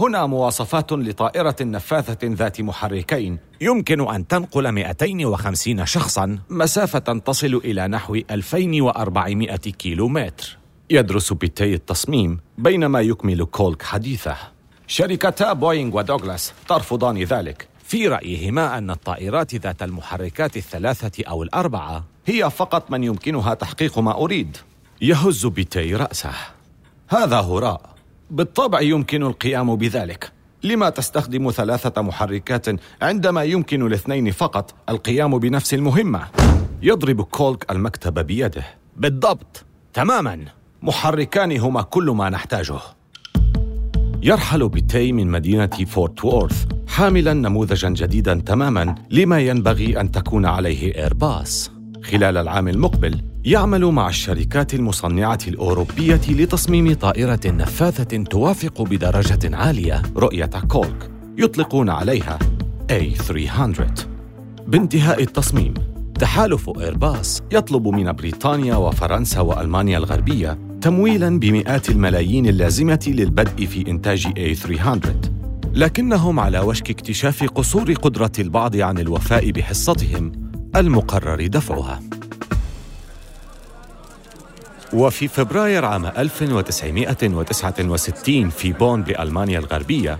هنا 0.00 0.26
مواصفات 0.26 0.92
لطائرة 0.92 1.56
نفاثة 1.60 2.18
ذات 2.24 2.60
محركين. 2.60 3.38
يمكن 3.60 4.08
أن 4.08 4.26
تنقل 4.26 4.72
250 4.72 5.86
شخصا 5.86 6.38
مسافة 6.50 6.98
تصل 6.98 7.60
إلى 7.64 7.88
نحو 7.88 8.14
2400 8.30 9.56
كيلومتر. 9.56 10.58
يدرس 10.90 11.32
بيتي 11.32 11.74
التصميم 11.74 12.40
بينما 12.58 13.00
يكمل 13.00 13.44
كولك 13.44 13.82
حديثه. 13.82 14.36
شركتا 14.86 15.52
بوينغ 15.52 15.96
ودوغلاس 15.96 16.52
ترفضان 16.68 17.22
ذلك. 17.22 17.68
في 17.84 18.08
رأيهما 18.08 18.78
أن 18.78 18.90
الطائرات 18.90 19.54
ذات 19.54 19.82
المحركات 19.82 20.56
الثلاثة 20.56 21.24
أو 21.24 21.42
الأربعة 21.42 22.04
هي 22.26 22.50
فقط 22.50 22.90
من 22.90 23.04
يمكنها 23.04 23.54
تحقيق 23.54 23.98
ما 23.98 24.14
أريد. 24.14 24.56
يهز 25.00 25.46
بيتي 25.46 25.94
رأسه. 25.94 26.32
هذا 27.08 27.40
هراء. 27.40 27.95
بالطبع 28.30 28.80
يمكن 28.80 29.22
القيام 29.22 29.76
بذلك. 29.76 30.32
لما 30.62 30.90
تستخدم 30.90 31.50
ثلاثة 31.50 32.02
محركات 32.02 32.66
عندما 33.02 33.42
يمكن 33.42 33.86
الاثنين 33.86 34.30
فقط؟ 34.30 34.74
القيام 34.88 35.38
بنفس 35.38 35.74
المهمة؟ 35.74 36.20
يضرب 36.82 37.22
كولك 37.22 37.70
المكتب 37.70 38.18
بيده. 38.18 38.64
بالضبط. 38.96 39.64
تماما. 39.94 40.44
محركان 40.82 41.58
هما 41.58 41.82
كل 41.82 42.10
ما 42.10 42.30
نحتاجه. 42.30 42.78
يرحل 44.22 44.68
بيتي 44.68 45.12
من 45.12 45.30
مدينة 45.30 45.66
فورت 45.66 46.24
وورث 46.24 46.66
حاملا 46.88 47.32
نموذجا 47.32 47.88
جديدا 47.88 48.42
تماما 48.46 48.94
لما 49.10 49.40
ينبغي 49.40 50.00
أن 50.00 50.10
تكون 50.10 50.46
عليه 50.46 50.94
إيرباص. 50.94 51.75
خلال 52.10 52.36
العام 52.36 52.68
المقبل 52.68 53.20
يعمل 53.44 53.84
مع 53.84 54.08
الشركات 54.08 54.74
المصنعة 54.74 55.38
الأوروبية 55.48 56.20
لتصميم 56.28 56.94
طائرة 56.94 57.40
نفاثة 57.46 58.24
توافق 58.24 58.82
بدرجة 58.82 59.56
عالية 59.56 60.02
رؤية 60.16 60.50
كولك 60.68 61.10
يطلقون 61.38 61.90
عليها 61.90 62.38
A300 62.92 64.06
بانتهاء 64.66 65.22
التصميم 65.22 65.74
تحالف 66.18 66.70
إيرباص 66.80 67.42
يطلب 67.52 67.88
من 67.88 68.12
بريطانيا 68.12 68.76
وفرنسا 68.76 69.40
وألمانيا 69.40 69.98
الغربية 69.98 70.58
تمويلا 70.80 71.38
بمئات 71.38 71.90
الملايين 71.90 72.46
اللازمة 72.46 73.04
للبدء 73.06 73.66
في 73.66 73.90
إنتاج 73.90 74.26
A300 74.26 74.98
لكنهم 75.74 76.40
على 76.40 76.60
وشك 76.60 76.90
اكتشاف 76.90 77.44
قصور 77.44 77.92
قدرة 77.92 78.32
البعض 78.38 78.76
عن 78.76 78.98
الوفاء 78.98 79.50
بحصتهم 79.50 80.45
المقرر 80.76 81.46
دفعها. 81.46 82.00
وفي 84.92 85.28
فبراير 85.28 85.84
عام 85.84 86.06
1969 86.06 88.50
في 88.50 88.72
بون 88.72 89.02
بألمانيا 89.02 89.58
الغربية 89.58 90.18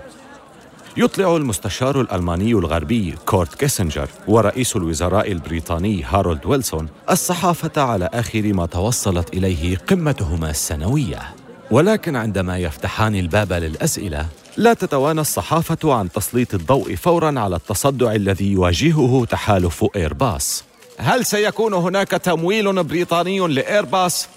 يطلع 0.96 1.36
المستشار 1.36 2.00
الألماني 2.00 2.50
الغربي 2.50 3.14
كورت 3.26 3.54
كيسنجر 3.54 4.08
ورئيس 4.28 4.76
الوزراء 4.76 5.32
البريطاني 5.32 6.04
هارولد 6.04 6.46
ويلسون 6.46 6.88
الصحافة 7.10 7.82
على 7.82 8.08
آخر 8.12 8.52
ما 8.52 8.66
توصلت 8.66 9.34
إليه 9.34 9.76
قمتهما 9.76 10.50
السنوية. 10.50 11.22
ولكن 11.70 12.16
عندما 12.16 12.58
يفتحان 12.58 13.14
الباب 13.14 13.52
للأسئلة 13.52 14.26
لا 14.56 14.74
تتوانى 14.74 15.20
الصحافة 15.20 15.94
عن 15.94 16.12
تسليط 16.12 16.54
الضوء 16.54 16.94
فورا 16.94 17.40
على 17.40 17.56
التصدع 17.56 18.12
الذي 18.12 18.52
يواجهه 18.52 19.24
تحالف 19.30 19.86
إيرباص 19.96 20.64
هل 20.98 21.26
سيكون 21.26 21.74
هناك 21.74 22.08
تمويل 22.08 22.82
بريطاني 22.82 23.38
لإيرباص؟ 23.38 24.28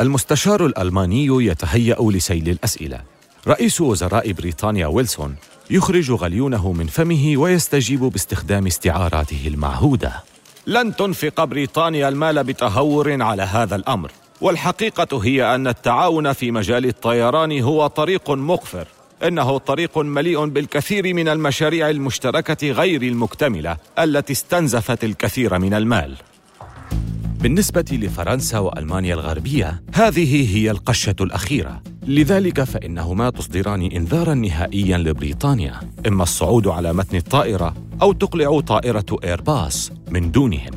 المستشار 0.00 0.66
الألماني 0.66 1.26
يتهيأ 1.26 1.96
لسيل 2.00 2.48
الأسئلة. 2.48 3.00
رئيس 3.48 3.80
وزراء 3.80 4.32
بريطانيا 4.32 4.86
ويلسون 4.86 5.36
يخرج 5.70 6.10
غليونه 6.10 6.72
من 6.72 6.86
فمه 6.86 7.36
ويستجيب 7.36 8.00
باستخدام 8.00 8.66
استعاراته 8.66 9.44
المعهودة. 9.46 10.12
لن 10.66 10.96
تنفق 10.96 11.44
بريطانيا 11.44 12.08
المال 12.08 12.44
بتهور 12.44 13.22
على 13.22 13.42
هذا 13.42 13.76
الأمر 13.76 14.10
والحقيقة 14.40 15.24
هي 15.24 15.54
أن 15.54 15.66
التعاون 15.66 16.32
في 16.32 16.50
مجال 16.50 16.86
الطيران 16.86 17.60
هو 17.60 17.86
طريق 17.86 18.30
مقفر. 18.30 18.86
إنه 19.26 19.58
طريق 19.58 19.98
مليء 19.98 20.46
بالكثير 20.46 21.14
من 21.14 21.28
المشاريع 21.28 21.90
المشتركة 21.90 22.70
غير 22.70 23.02
المكتملة 23.02 23.76
التي 23.98 24.32
استنزفت 24.32 25.04
الكثير 25.04 25.58
من 25.58 25.74
المال. 25.74 26.16
بالنسبة 27.40 27.84
لفرنسا 27.92 28.58
وألمانيا 28.58 29.14
الغربية 29.14 29.82
هذه 29.94 30.56
هي 30.56 30.70
القشة 30.70 31.14
الأخيرة. 31.20 31.82
لذلك 32.06 32.62
فإنهما 32.62 33.30
تصدران 33.30 33.82
إنذارا 33.82 34.34
نهائيا 34.34 34.98
لبريطانيا. 34.98 35.80
إما 36.06 36.22
الصعود 36.22 36.66
على 36.66 36.92
متن 36.92 37.16
الطائرة 37.16 37.74
أو 38.02 38.12
تقلع 38.12 38.60
طائرة 38.60 39.06
إيرباص 39.24 39.92
من 40.10 40.30
دونهم. 40.30 40.70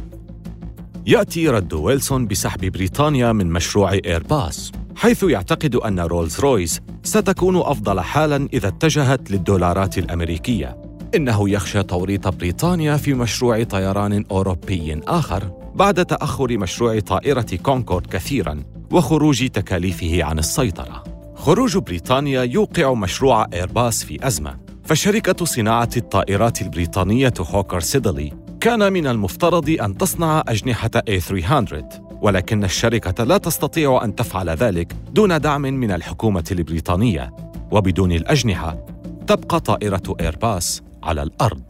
يأتي 1.07 1.49
رد 1.49 1.73
ويلسون 1.73 2.27
بسحب 2.27 2.71
بريطانيا 2.71 3.31
من 3.31 3.47
مشروع 3.47 3.91
إيرباص 4.05 4.71
حيث 5.01 5.23
يعتقد 5.23 5.75
أن 5.75 5.99
رولز 5.99 6.39
رويس 6.39 6.81
ستكون 7.03 7.57
أفضل 7.57 7.99
حالا 7.99 8.49
إذا 8.53 8.67
اتجهت 8.67 9.31
للدولارات 9.31 9.97
الأمريكية. 9.97 10.77
إنه 11.15 11.49
يخشى 11.49 11.83
توريط 11.83 12.27
بريطانيا 12.27 12.97
في 12.97 13.13
مشروع 13.13 13.63
طيران 13.63 14.25
أوروبي 14.31 15.01
آخر 15.07 15.51
بعد 15.75 16.05
تأخر 16.05 16.57
مشروع 16.57 16.99
طائرة 16.99 17.45
كونكورد 17.63 18.07
كثيرا 18.07 18.63
وخروج 18.91 19.47
تكاليفه 19.47 20.23
عن 20.23 20.39
السيطرة. 20.39 21.03
خروج 21.35 21.77
بريطانيا 21.77 22.43
يوقع 22.43 22.93
مشروع 22.93 23.47
إيرباص 23.53 24.03
في 24.03 24.27
أزمة، 24.27 24.57
فشركة 24.83 25.45
صناعة 25.45 25.89
الطائرات 25.97 26.61
البريطانية 26.61 27.33
هوكر 27.39 27.79
سيدلي 27.79 28.33
كان 28.59 28.93
من 28.93 29.07
المفترض 29.07 29.69
أن 29.69 29.97
تصنع 29.97 30.43
أجنحة 30.47 30.91
A300 31.09 32.10
ولكن 32.21 32.63
الشركة 32.63 33.23
لا 33.23 33.37
تستطيع 33.37 34.03
أن 34.03 34.15
تفعل 34.15 34.49
ذلك 34.49 34.95
دون 35.11 35.41
دعم 35.41 35.61
من 35.61 35.91
الحكومة 35.91 36.43
البريطانية. 36.51 37.33
وبدون 37.71 38.11
الأجنحة 38.11 38.85
تبقى 39.27 39.59
طائرة 39.59 40.15
إيرباص 40.21 40.83
على 41.03 41.23
الأرض. 41.23 41.61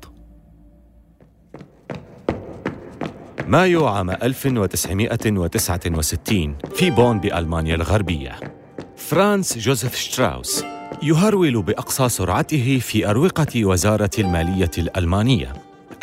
مايو 3.47 3.87
عام 3.87 4.09
1969 4.09 6.55
في 6.75 6.89
بون 6.89 7.19
بألمانيا 7.19 7.75
الغربية. 7.75 8.39
فرانس 8.97 9.57
جوزيف 9.57 9.95
شتراوس 9.95 10.63
يهرول 11.03 11.61
بأقصى 11.61 12.09
سرعته 12.09 12.79
في 12.79 13.09
أروقة 13.09 13.65
وزارة 13.65 14.09
المالية 14.19 14.71
الألمانية. 14.77 15.53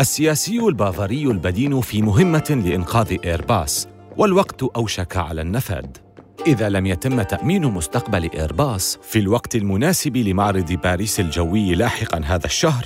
السياسي 0.00 0.58
البافاري 0.58 1.24
البدين 1.24 1.80
في 1.80 2.02
مهمة 2.02 2.62
لإنقاذ 2.64 3.16
إيرباص 3.24 3.88
والوقت 4.18 4.62
أوشك 4.62 5.16
على 5.16 5.40
النفاذ 5.40 5.86
إذا 6.46 6.68
لم 6.68 6.86
يتم 6.86 7.22
تأمين 7.22 7.66
مستقبل 7.66 8.30
إيرباص 8.30 8.98
في 9.02 9.18
الوقت 9.18 9.56
المناسب 9.56 10.16
لمعرض 10.16 10.72
باريس 10.72 11.20
الجوي 11.20 11.74
لاحقا 11.74 12.20
هذا 12.24 12.46
الشهر 12.46 12.84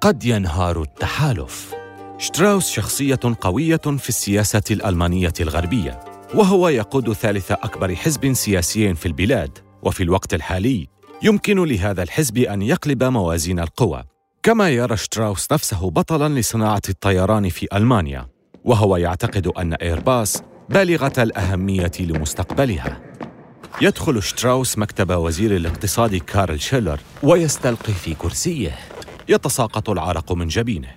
قد 0.00 0.24
ينهار 0.24 0.82
التحالف. 0.82 1.74
شتراوس 2.18 2.70
شخصية 2.70 3.20
قوية 3.40 3.76
في 3.76 4.08
السياسة 4.08 4.62
الألمانية 4.70 5.32
الغربية 5.40 6.00
وهو 6.34 6.68
يقود 6.68 7.12
ثالث 7.12 7.52
أكبر 7.52 7.94
حزب 7.94 8.32
سياسي 8.32 8.94
في 8.94 9.06
البلاد 9.06 9.58
وفي 9.82 10.02
الوقت 10.02 10.34
الحالي 10.34 10.88
يمكن 11.22 11.64
لهذا 11.64 12.02
الحزب 12.02 12.38
أن 12.38 12.62
يقلب 12.62 13.04
موازين 13.04 13.60
القوى. 13.60 14.04
كما 14.42 14.70
يرى 14.70 14.96
شتراوس 14.96 15.52
نفسه 15.52 15.90
بطلا 15.90 16.40
لصناعة 16.40 16.82
الطيران 16.88 17.48
في 17.48 17.66
ألمانيا 17.72 18.26
وهو 18.64 18.96
يعتقد 18.96 19.46
أن 19.46 19.72
إيرباص 19.72 20.42
بالغة 20.70 21.12
الأهمية 21.18 21.92
لمستقبلها. 22.00 23.00
يدخل 23.80 24.22
شتراوس 24.22 24.78
مكتب 24.78 25.10
وزير 25.10 25.56
الاقتصاد 25.56 26.16
كارل 26.16 26.60
شيلر 26.60 27.00
ويستلقي 27.22 27.92
في 27.92 28.14
كرسيه. 28.14 28.78
يتساقط 29.28 29.90
العرق 29.90 30.32
من 30.32 30.48
جبينه. 30.48 30.88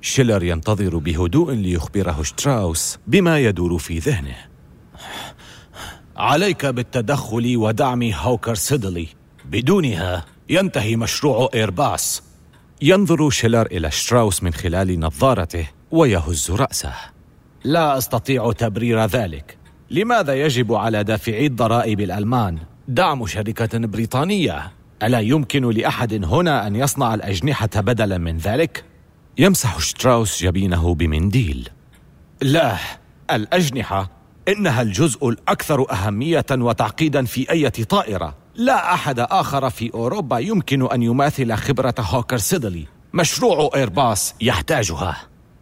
شيلر 0.00 0.42
ينتظر 0.42 0.96
بهدوء 0.96 1.52
ليخبره 1.52 2.22
شتراوس 2.22 2.98
بما 3.06 3.38
يدور 3.38 3.78
في 3.78 3.98
ذهنه. 3.98 4.36
عليك 6.16 6.66
بالتدخل 6.66 7.56
ودعم 7.56 8.02
هوكر 8.02 8.54
سيدلي. 8.54 9.08
بدونها 9.44 10.24
ينتهي 10.48 10.96
مشروع 10.96 11.48
إيرباص 11.54 12.22
ينظر 12.82 13.30
شيلر 13.30 13.66
إلى 13.66 13.90
شتراوس 13.90 14.42
من 14.42 14.52
خلال 14.52 15.00
نظارته 15.00 15.66
ويهز 15.90 16.50
رأسه. 16.50 16.94
لا 17.64 17.98
أستطيع 17.98 18.52
تبرير 18.52 19.04
ذلك. 19.04 19.58
لماذا 19.90 20.34
يجب 20.34 20.74
على 20.74 21.04
دافعي 21.04 21.46
الضرائب 21.46 22.00
الألمان؟ 22.00 22.58
دعم 22.88 23.26
شركة 23.26 23.78
بريطانية؟ 23.78 24.72
ألا 25.02 25.20
يمكن 25.20 25.70
لأحد 25.70 26.24
هنا 26.24 26.66
أن 26.66 26.76
يصنع 26.76 27.14
الأجنحة 27.14 27.68
بدلا 27.76 28.18
من 28.18 28.38
ذلك؟ 28.38 28.84
يمسح 29.38 29.78
شتراوس 29.78 30.42
جبينه 30.42 30.94
بمنديل. 30.94 31.68
لا 32.42 32.76
الأجنحة 33.30 34.10
إنها 34.48 34.82
الجزء 34.82 35.28
الأكثر 35.28 35.92
أهمية 35.92 36.46
وتعقيدا 36.50 37.24
في 37.24 37.50
أي 37.50 37.70
طائرة. 37.70 38.36
لا 38.54 38.94
أحد 38.94 39.20
آخر 39.20 39.70
في 39.70 39.94
أوروبا 39.94 40.38
يمكن 40.38 40.86
أن 40.86 41.02
يماثل 41.02 41.54
خبرة 41.54 41.94
هوكر 42.00 42.38
سيدلي. 42.38 42.86
مشروع 43.14 43.70
إيرباص 43.76 44.34
يحتاجها. 44.40 45.16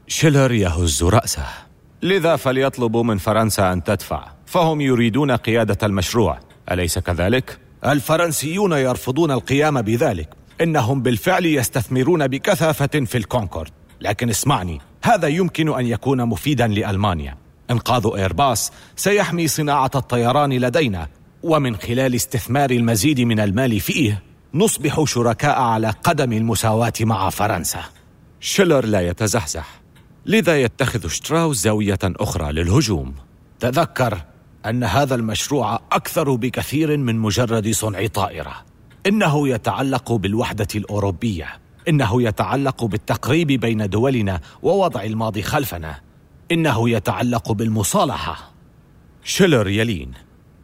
شيلر 0.07 0.53
يهز 0.53 1.03
رأسه. 1.03 1.68
لذا 2.03 2.37
فليطلبوا 2.37 3.05
من 3.05 3.19
فرنسا 3.19 3.73
أن 3.73 3.85
تدفع 3.85 4.27
فهم 4.47 4.81
يريدون 4.81 5.31
قيادة 5.31 5.87
المشروع. 5.87 6.39
أليس 6.71 6.99
كذلك؟ 6.99 7.59
الفرنسيون 7.85 8.73
يرفضون 8.73 9.31
القيام 9.31 9.83
بذلك. 9.83 10.29
إنهم 10.61 11.03
بالفعل 11.03 11.47
يستثمرون 11.47 12.27
بكثافة 12.27 13.05
في 13.05 13.19
الكونكورد. 13.19 13.71
لكن 14.01 14.31
اسمعني 14.31 14.81
هذا 15.03 15.29
يمكن 15.29 15.75
أن 15.79 15.87
يكون 15.87 16.25
مفيدا 16.25 16.67
لألمانيا. 16.67 17.37
إنقاذ 17.71 18.11
إيرباص 18.17 18.73
سيحمي 18.97 19.49
صناعة 19.49 19.91
الطيران 19.95 20.53
لدينا. 20.53 21.09
ومن 21.43 21.77
خلال 21.77 22.15
استثمار 22.15 22.71
المزيد 22.71 23.21
من 23.21 23.41
المال 23.41 23.81
فيه 23.81 24.23
نصبح 24.55 25.05
شركاء 25.05 25.61
على 25.61 25.91
قدم 26.05 26.33
المساواة 26.33 26.93
مع 27.01 27.31
فرنسا. 27.31 27.81
شيلر 28.41 28.85
لا 28.85 29.01
يتزحزح. 29.01 29.78
لذا 30.29 30.63
يتخذ 30.63 31.09
شتراوس 31.09 31.57
زاوية 31.57 31.99
أخرى 32.05 32.53
للهجوم. 32.53 33.15
تذكر 33.61 34.19
أن 34.67 34.85
هذا 34.85 35.15
المشروع 35.15 35.81
أكثر 35.93 36.35
بكثير 36.35 36.97
من 36.97 37.19
مجرد 37.19 37.71
صنع 37.71 38.07
طائرة. 38.07 38.55
إنه 39.07 39.49
يتعلق 39.49 40.13
بالوحدة 40.13 40.67
الأوروبية. 40.75 41.47
إنه 41.89 42.23
يتعلق 42.23 42.85
بالتقريب 42.85 43.47
بين 43.47 43.89
دولنا 43.89 44.41
ووضع 44.63 45.03
الماضي 45.03 45.43
خلفنا. 45.43 46.01
إنه 46.53 46.91
يتعلق 46.91 47.53
بالمصالحة. 47.53 48.53
شيلر 49.25 49.69
يلين 49.69 50.13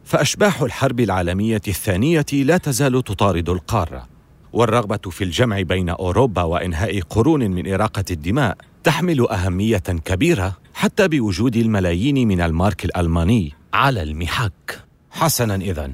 فأشباح 0.03 0.61
الحرب 0.61 0.99
العالمية 0.99 1.61
الثانية 1.67 2.25
لا 2.33 2.57
تزال 2.57 3.03
تطارد 3.03 3.49
القارة 3.49 4.07
والرغبة 4.53 5.09
في 5.11 5.23
الجمع 5.23 5.61
بين 5.61 5.89
أوروبا 5.89 6.41
وإنهاء 6.41 7.01
قرون 7.01 7.51
من 7.51 7.73
إراقة 7.73 8.05
الدماء 8.11 8.57
تحمل 8.85 9.27
أهمية 9.29 9.77
كبيرة 9.77 10.57
حتى 10.73 11.07
بوجود 11.07 11.55
الملايين 11.55 12.27
من 12.27 12.41
المارك 12.41 12.85
الألماني 12.85 13.53
على 13.73 14.03
المحك 14.03 14.79
حسنا 15.11 15.55
اذا 15.55 15.91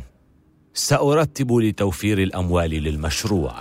سأرتب 0.74 1.54
لتوفير 1.54 2.24
الأموال 2.24 2.70
للمشروع 2.70 3.56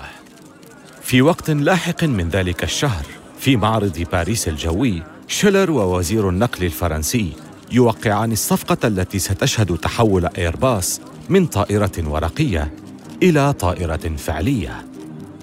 في 1.02 1.22
وقت 1.22 1.50
لاحق 1.50 2.04
من 2.04 2.28
ذلك 2.28 2.64
الشهر 2.64 3.06
في 3.38 3.56
معرض 3.56 4.06
باريس 4.12 4.48
الجوي 4.48 5.02
شيلر 5.28 5.70
ووزير 5.70 6.28
النقل 6.28 6.64
الفرنسي 6.64 7.32
يوقعان 7.72 8.32
الصفقة 8.32 8.88
التي 8.88 9.18
ستشهد 9.18 9.78
تحول 9.78 10.26
إيرباص 10.26 11.00
من 11.28 11.46
طائرة 11.46 11.92
ورقية 11.98 12.74
إلى 13.22 13.52
طائرة 13.52 14.16
فعلية. 14.16 14.89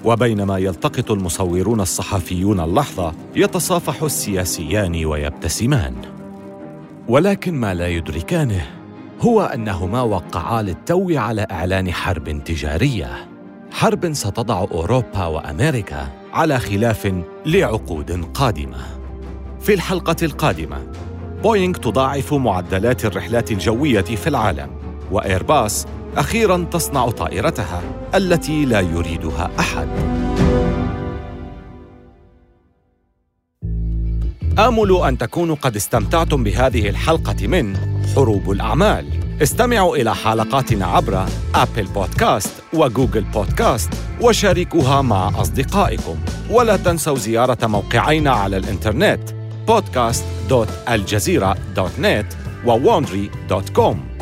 وبينما 0.08 0.58
يلتقط 0.58 1.12
المصورون 1.12 1.82
الصحفيون 1.82 2.60
اللحظة، 2.60 3.14
يتصافح 3.36 4.04
السياسيان 4.04 5.06
ويبتسمان. 5.06 5.96
ولكن 7.08 7.54
ما 7.54 7.74
لا 7.74 7.88
يدركانه 7.88 8.66
هو 9.22 9.42
أنهما 9.42 10.02
وقعا 10.02 10.62
للتو 10.62 11.12
على 11.12 11.48
إعلان 11.52 11.92
حرب 11.92 12.44
تجارية. 12.44 13.30
حرب 13.72 14.14
ستضع 14.14 14.60
أوروبا 14.72 15.26
وأمريكا 15.26 16.08
على 16.34 16.60
خلاف 16.60 17.14
لعقود 17.46 18.26
قادمة. 18.34 18.86
في 19.62 19.74
الحلقة 19.74 20.16
القادمة 20.24 20.78
بوينغ 21.44 21.74
تضاعف 21.78 22.34
معدلات 22.34 23.06
الرحلات 23.06 23.52
الجوية 23.52 24.02
في 24.02 24.28
العالم 24.28 24.70
وإيرباص 25.12 25.88
أخيراً 26.18 26.68
تصنع 26.72 27.10
طائرتها 27.10 27.82
التي 28.16 28.66
لا 28.66 28.80
يريدها 28.80 29.52
أحد. 29.60 29.88
آمل 34.60 35.02
أن 35.08 35.18
تكونوا 35.18 35.56
قد 35.56 35.76
استمتعتم 35.76 36.44
بهذه 36.44 36.90
الحلقة 36.90 37.48
من 37.48 37.78
حروب 38.16 38.52
الأعمال. 38.52 39.06
استمعوا 39.42 39.98
إلى 39.98 40.16
حلقاتنا 40.16 40.86
عبر 40.86 41.26
أبل 41.56 41.84
بودكاست 41.84 42.64
وجوجل 42.74 43.24
بودكاست 43.24 43.90
وشاركوها 44.22 45.02
مع 45.02 45.42
أصدقائكم. 45.42 46.18
ولا 46.50 46.78
تنسوا 46.78 47.18
زيارة 47.18 47.68
موقعينا 47.68 48.32
على 48.32 48.58
الإنترنت 48.58 49.20
podcast.aljazeera.net 49.68 52.26
وwandry.com 52.66 54.17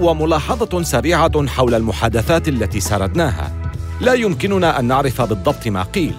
وملاحظة 0.00 0.82
سريعة 0.82 1.46
حول 1.46 1.74
المحادثات 1.74 2.48
التي 2.48 2.80
سردناها 2.80 3.52
لا 4.00 4.14
يمكننا 4.14 4.78
أن 4.78 4.84
نعرف 4.84 5.22
بالضبط 5.22 5.68
ما 5.68 5.82
قيل 5.82 6.14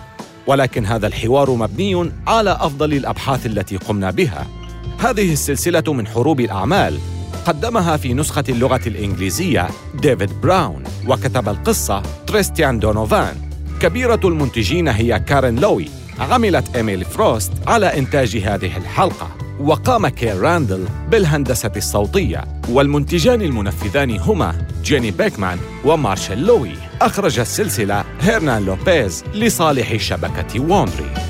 ولكن 0.48 0.86
هذا 0.86 1.08
الحوار 1.08 1.52
مبني 1.52 2.12
على 2.28 2.52
أفضل 2.52 2.94
الأبحاث 2.94 3.46
التي 3.46 3.78
قمنا 3.78 4.12
بها. 4.12 4.48
هذه 5.00 5.34
السلسلة 5.34 5.94
من 5.94 6.08
حروب 6.08 6.40
الأعمال 6.40 7.00
قدمها 7.46 7.98
في 7.98 8.14
نسخة 8.14 8.44
اللغة 8.50 8.82
الإنجليزية 8.88 9.68
ديفيد 9.96 10.42
براون 10.42 10.84
وكتب 11.08 11.50
القصة 11.50 12.04
تريستان 12.28 12.80
دونوفان. 12.80 13.36
كبيرة 13.82 14.20
المنتجين 14.24 14.88
هي 14.88 15.20
كارين 15.20 15.60
لوي. 15.60 15.90
عملت 16.20 16.76
إيميلي 16.76 17.06
فروست 17.06 17.52
على 17.68 17.98
إنتاج 17.98 18.38
هذه 18.38 18.78
الحلقة. 18.78 19.39
وقام 19.60 20.08
كير 20.08 20.40
راندل 20.40 20.86
بالهندسة 21.12 21.72
الصوتية 21.76 22.44
والمنتجان 22.70 23.42
المنفذان 23.42 24.20
هما 24.20 24.56
جيني 24.84 25.12
بيكمان 25.12 25.58
ومارشال 25.86 26.46
لوي. 26.46 26.72
أخرج 27.02 27.40
السلسلة 27.40 28.04
هيرنان 28.22 28.66
لوبيز 28.66 29.24
لصالح 29.34 29.96
شبكة 29.98 30.60
ووندري 30.60 31.29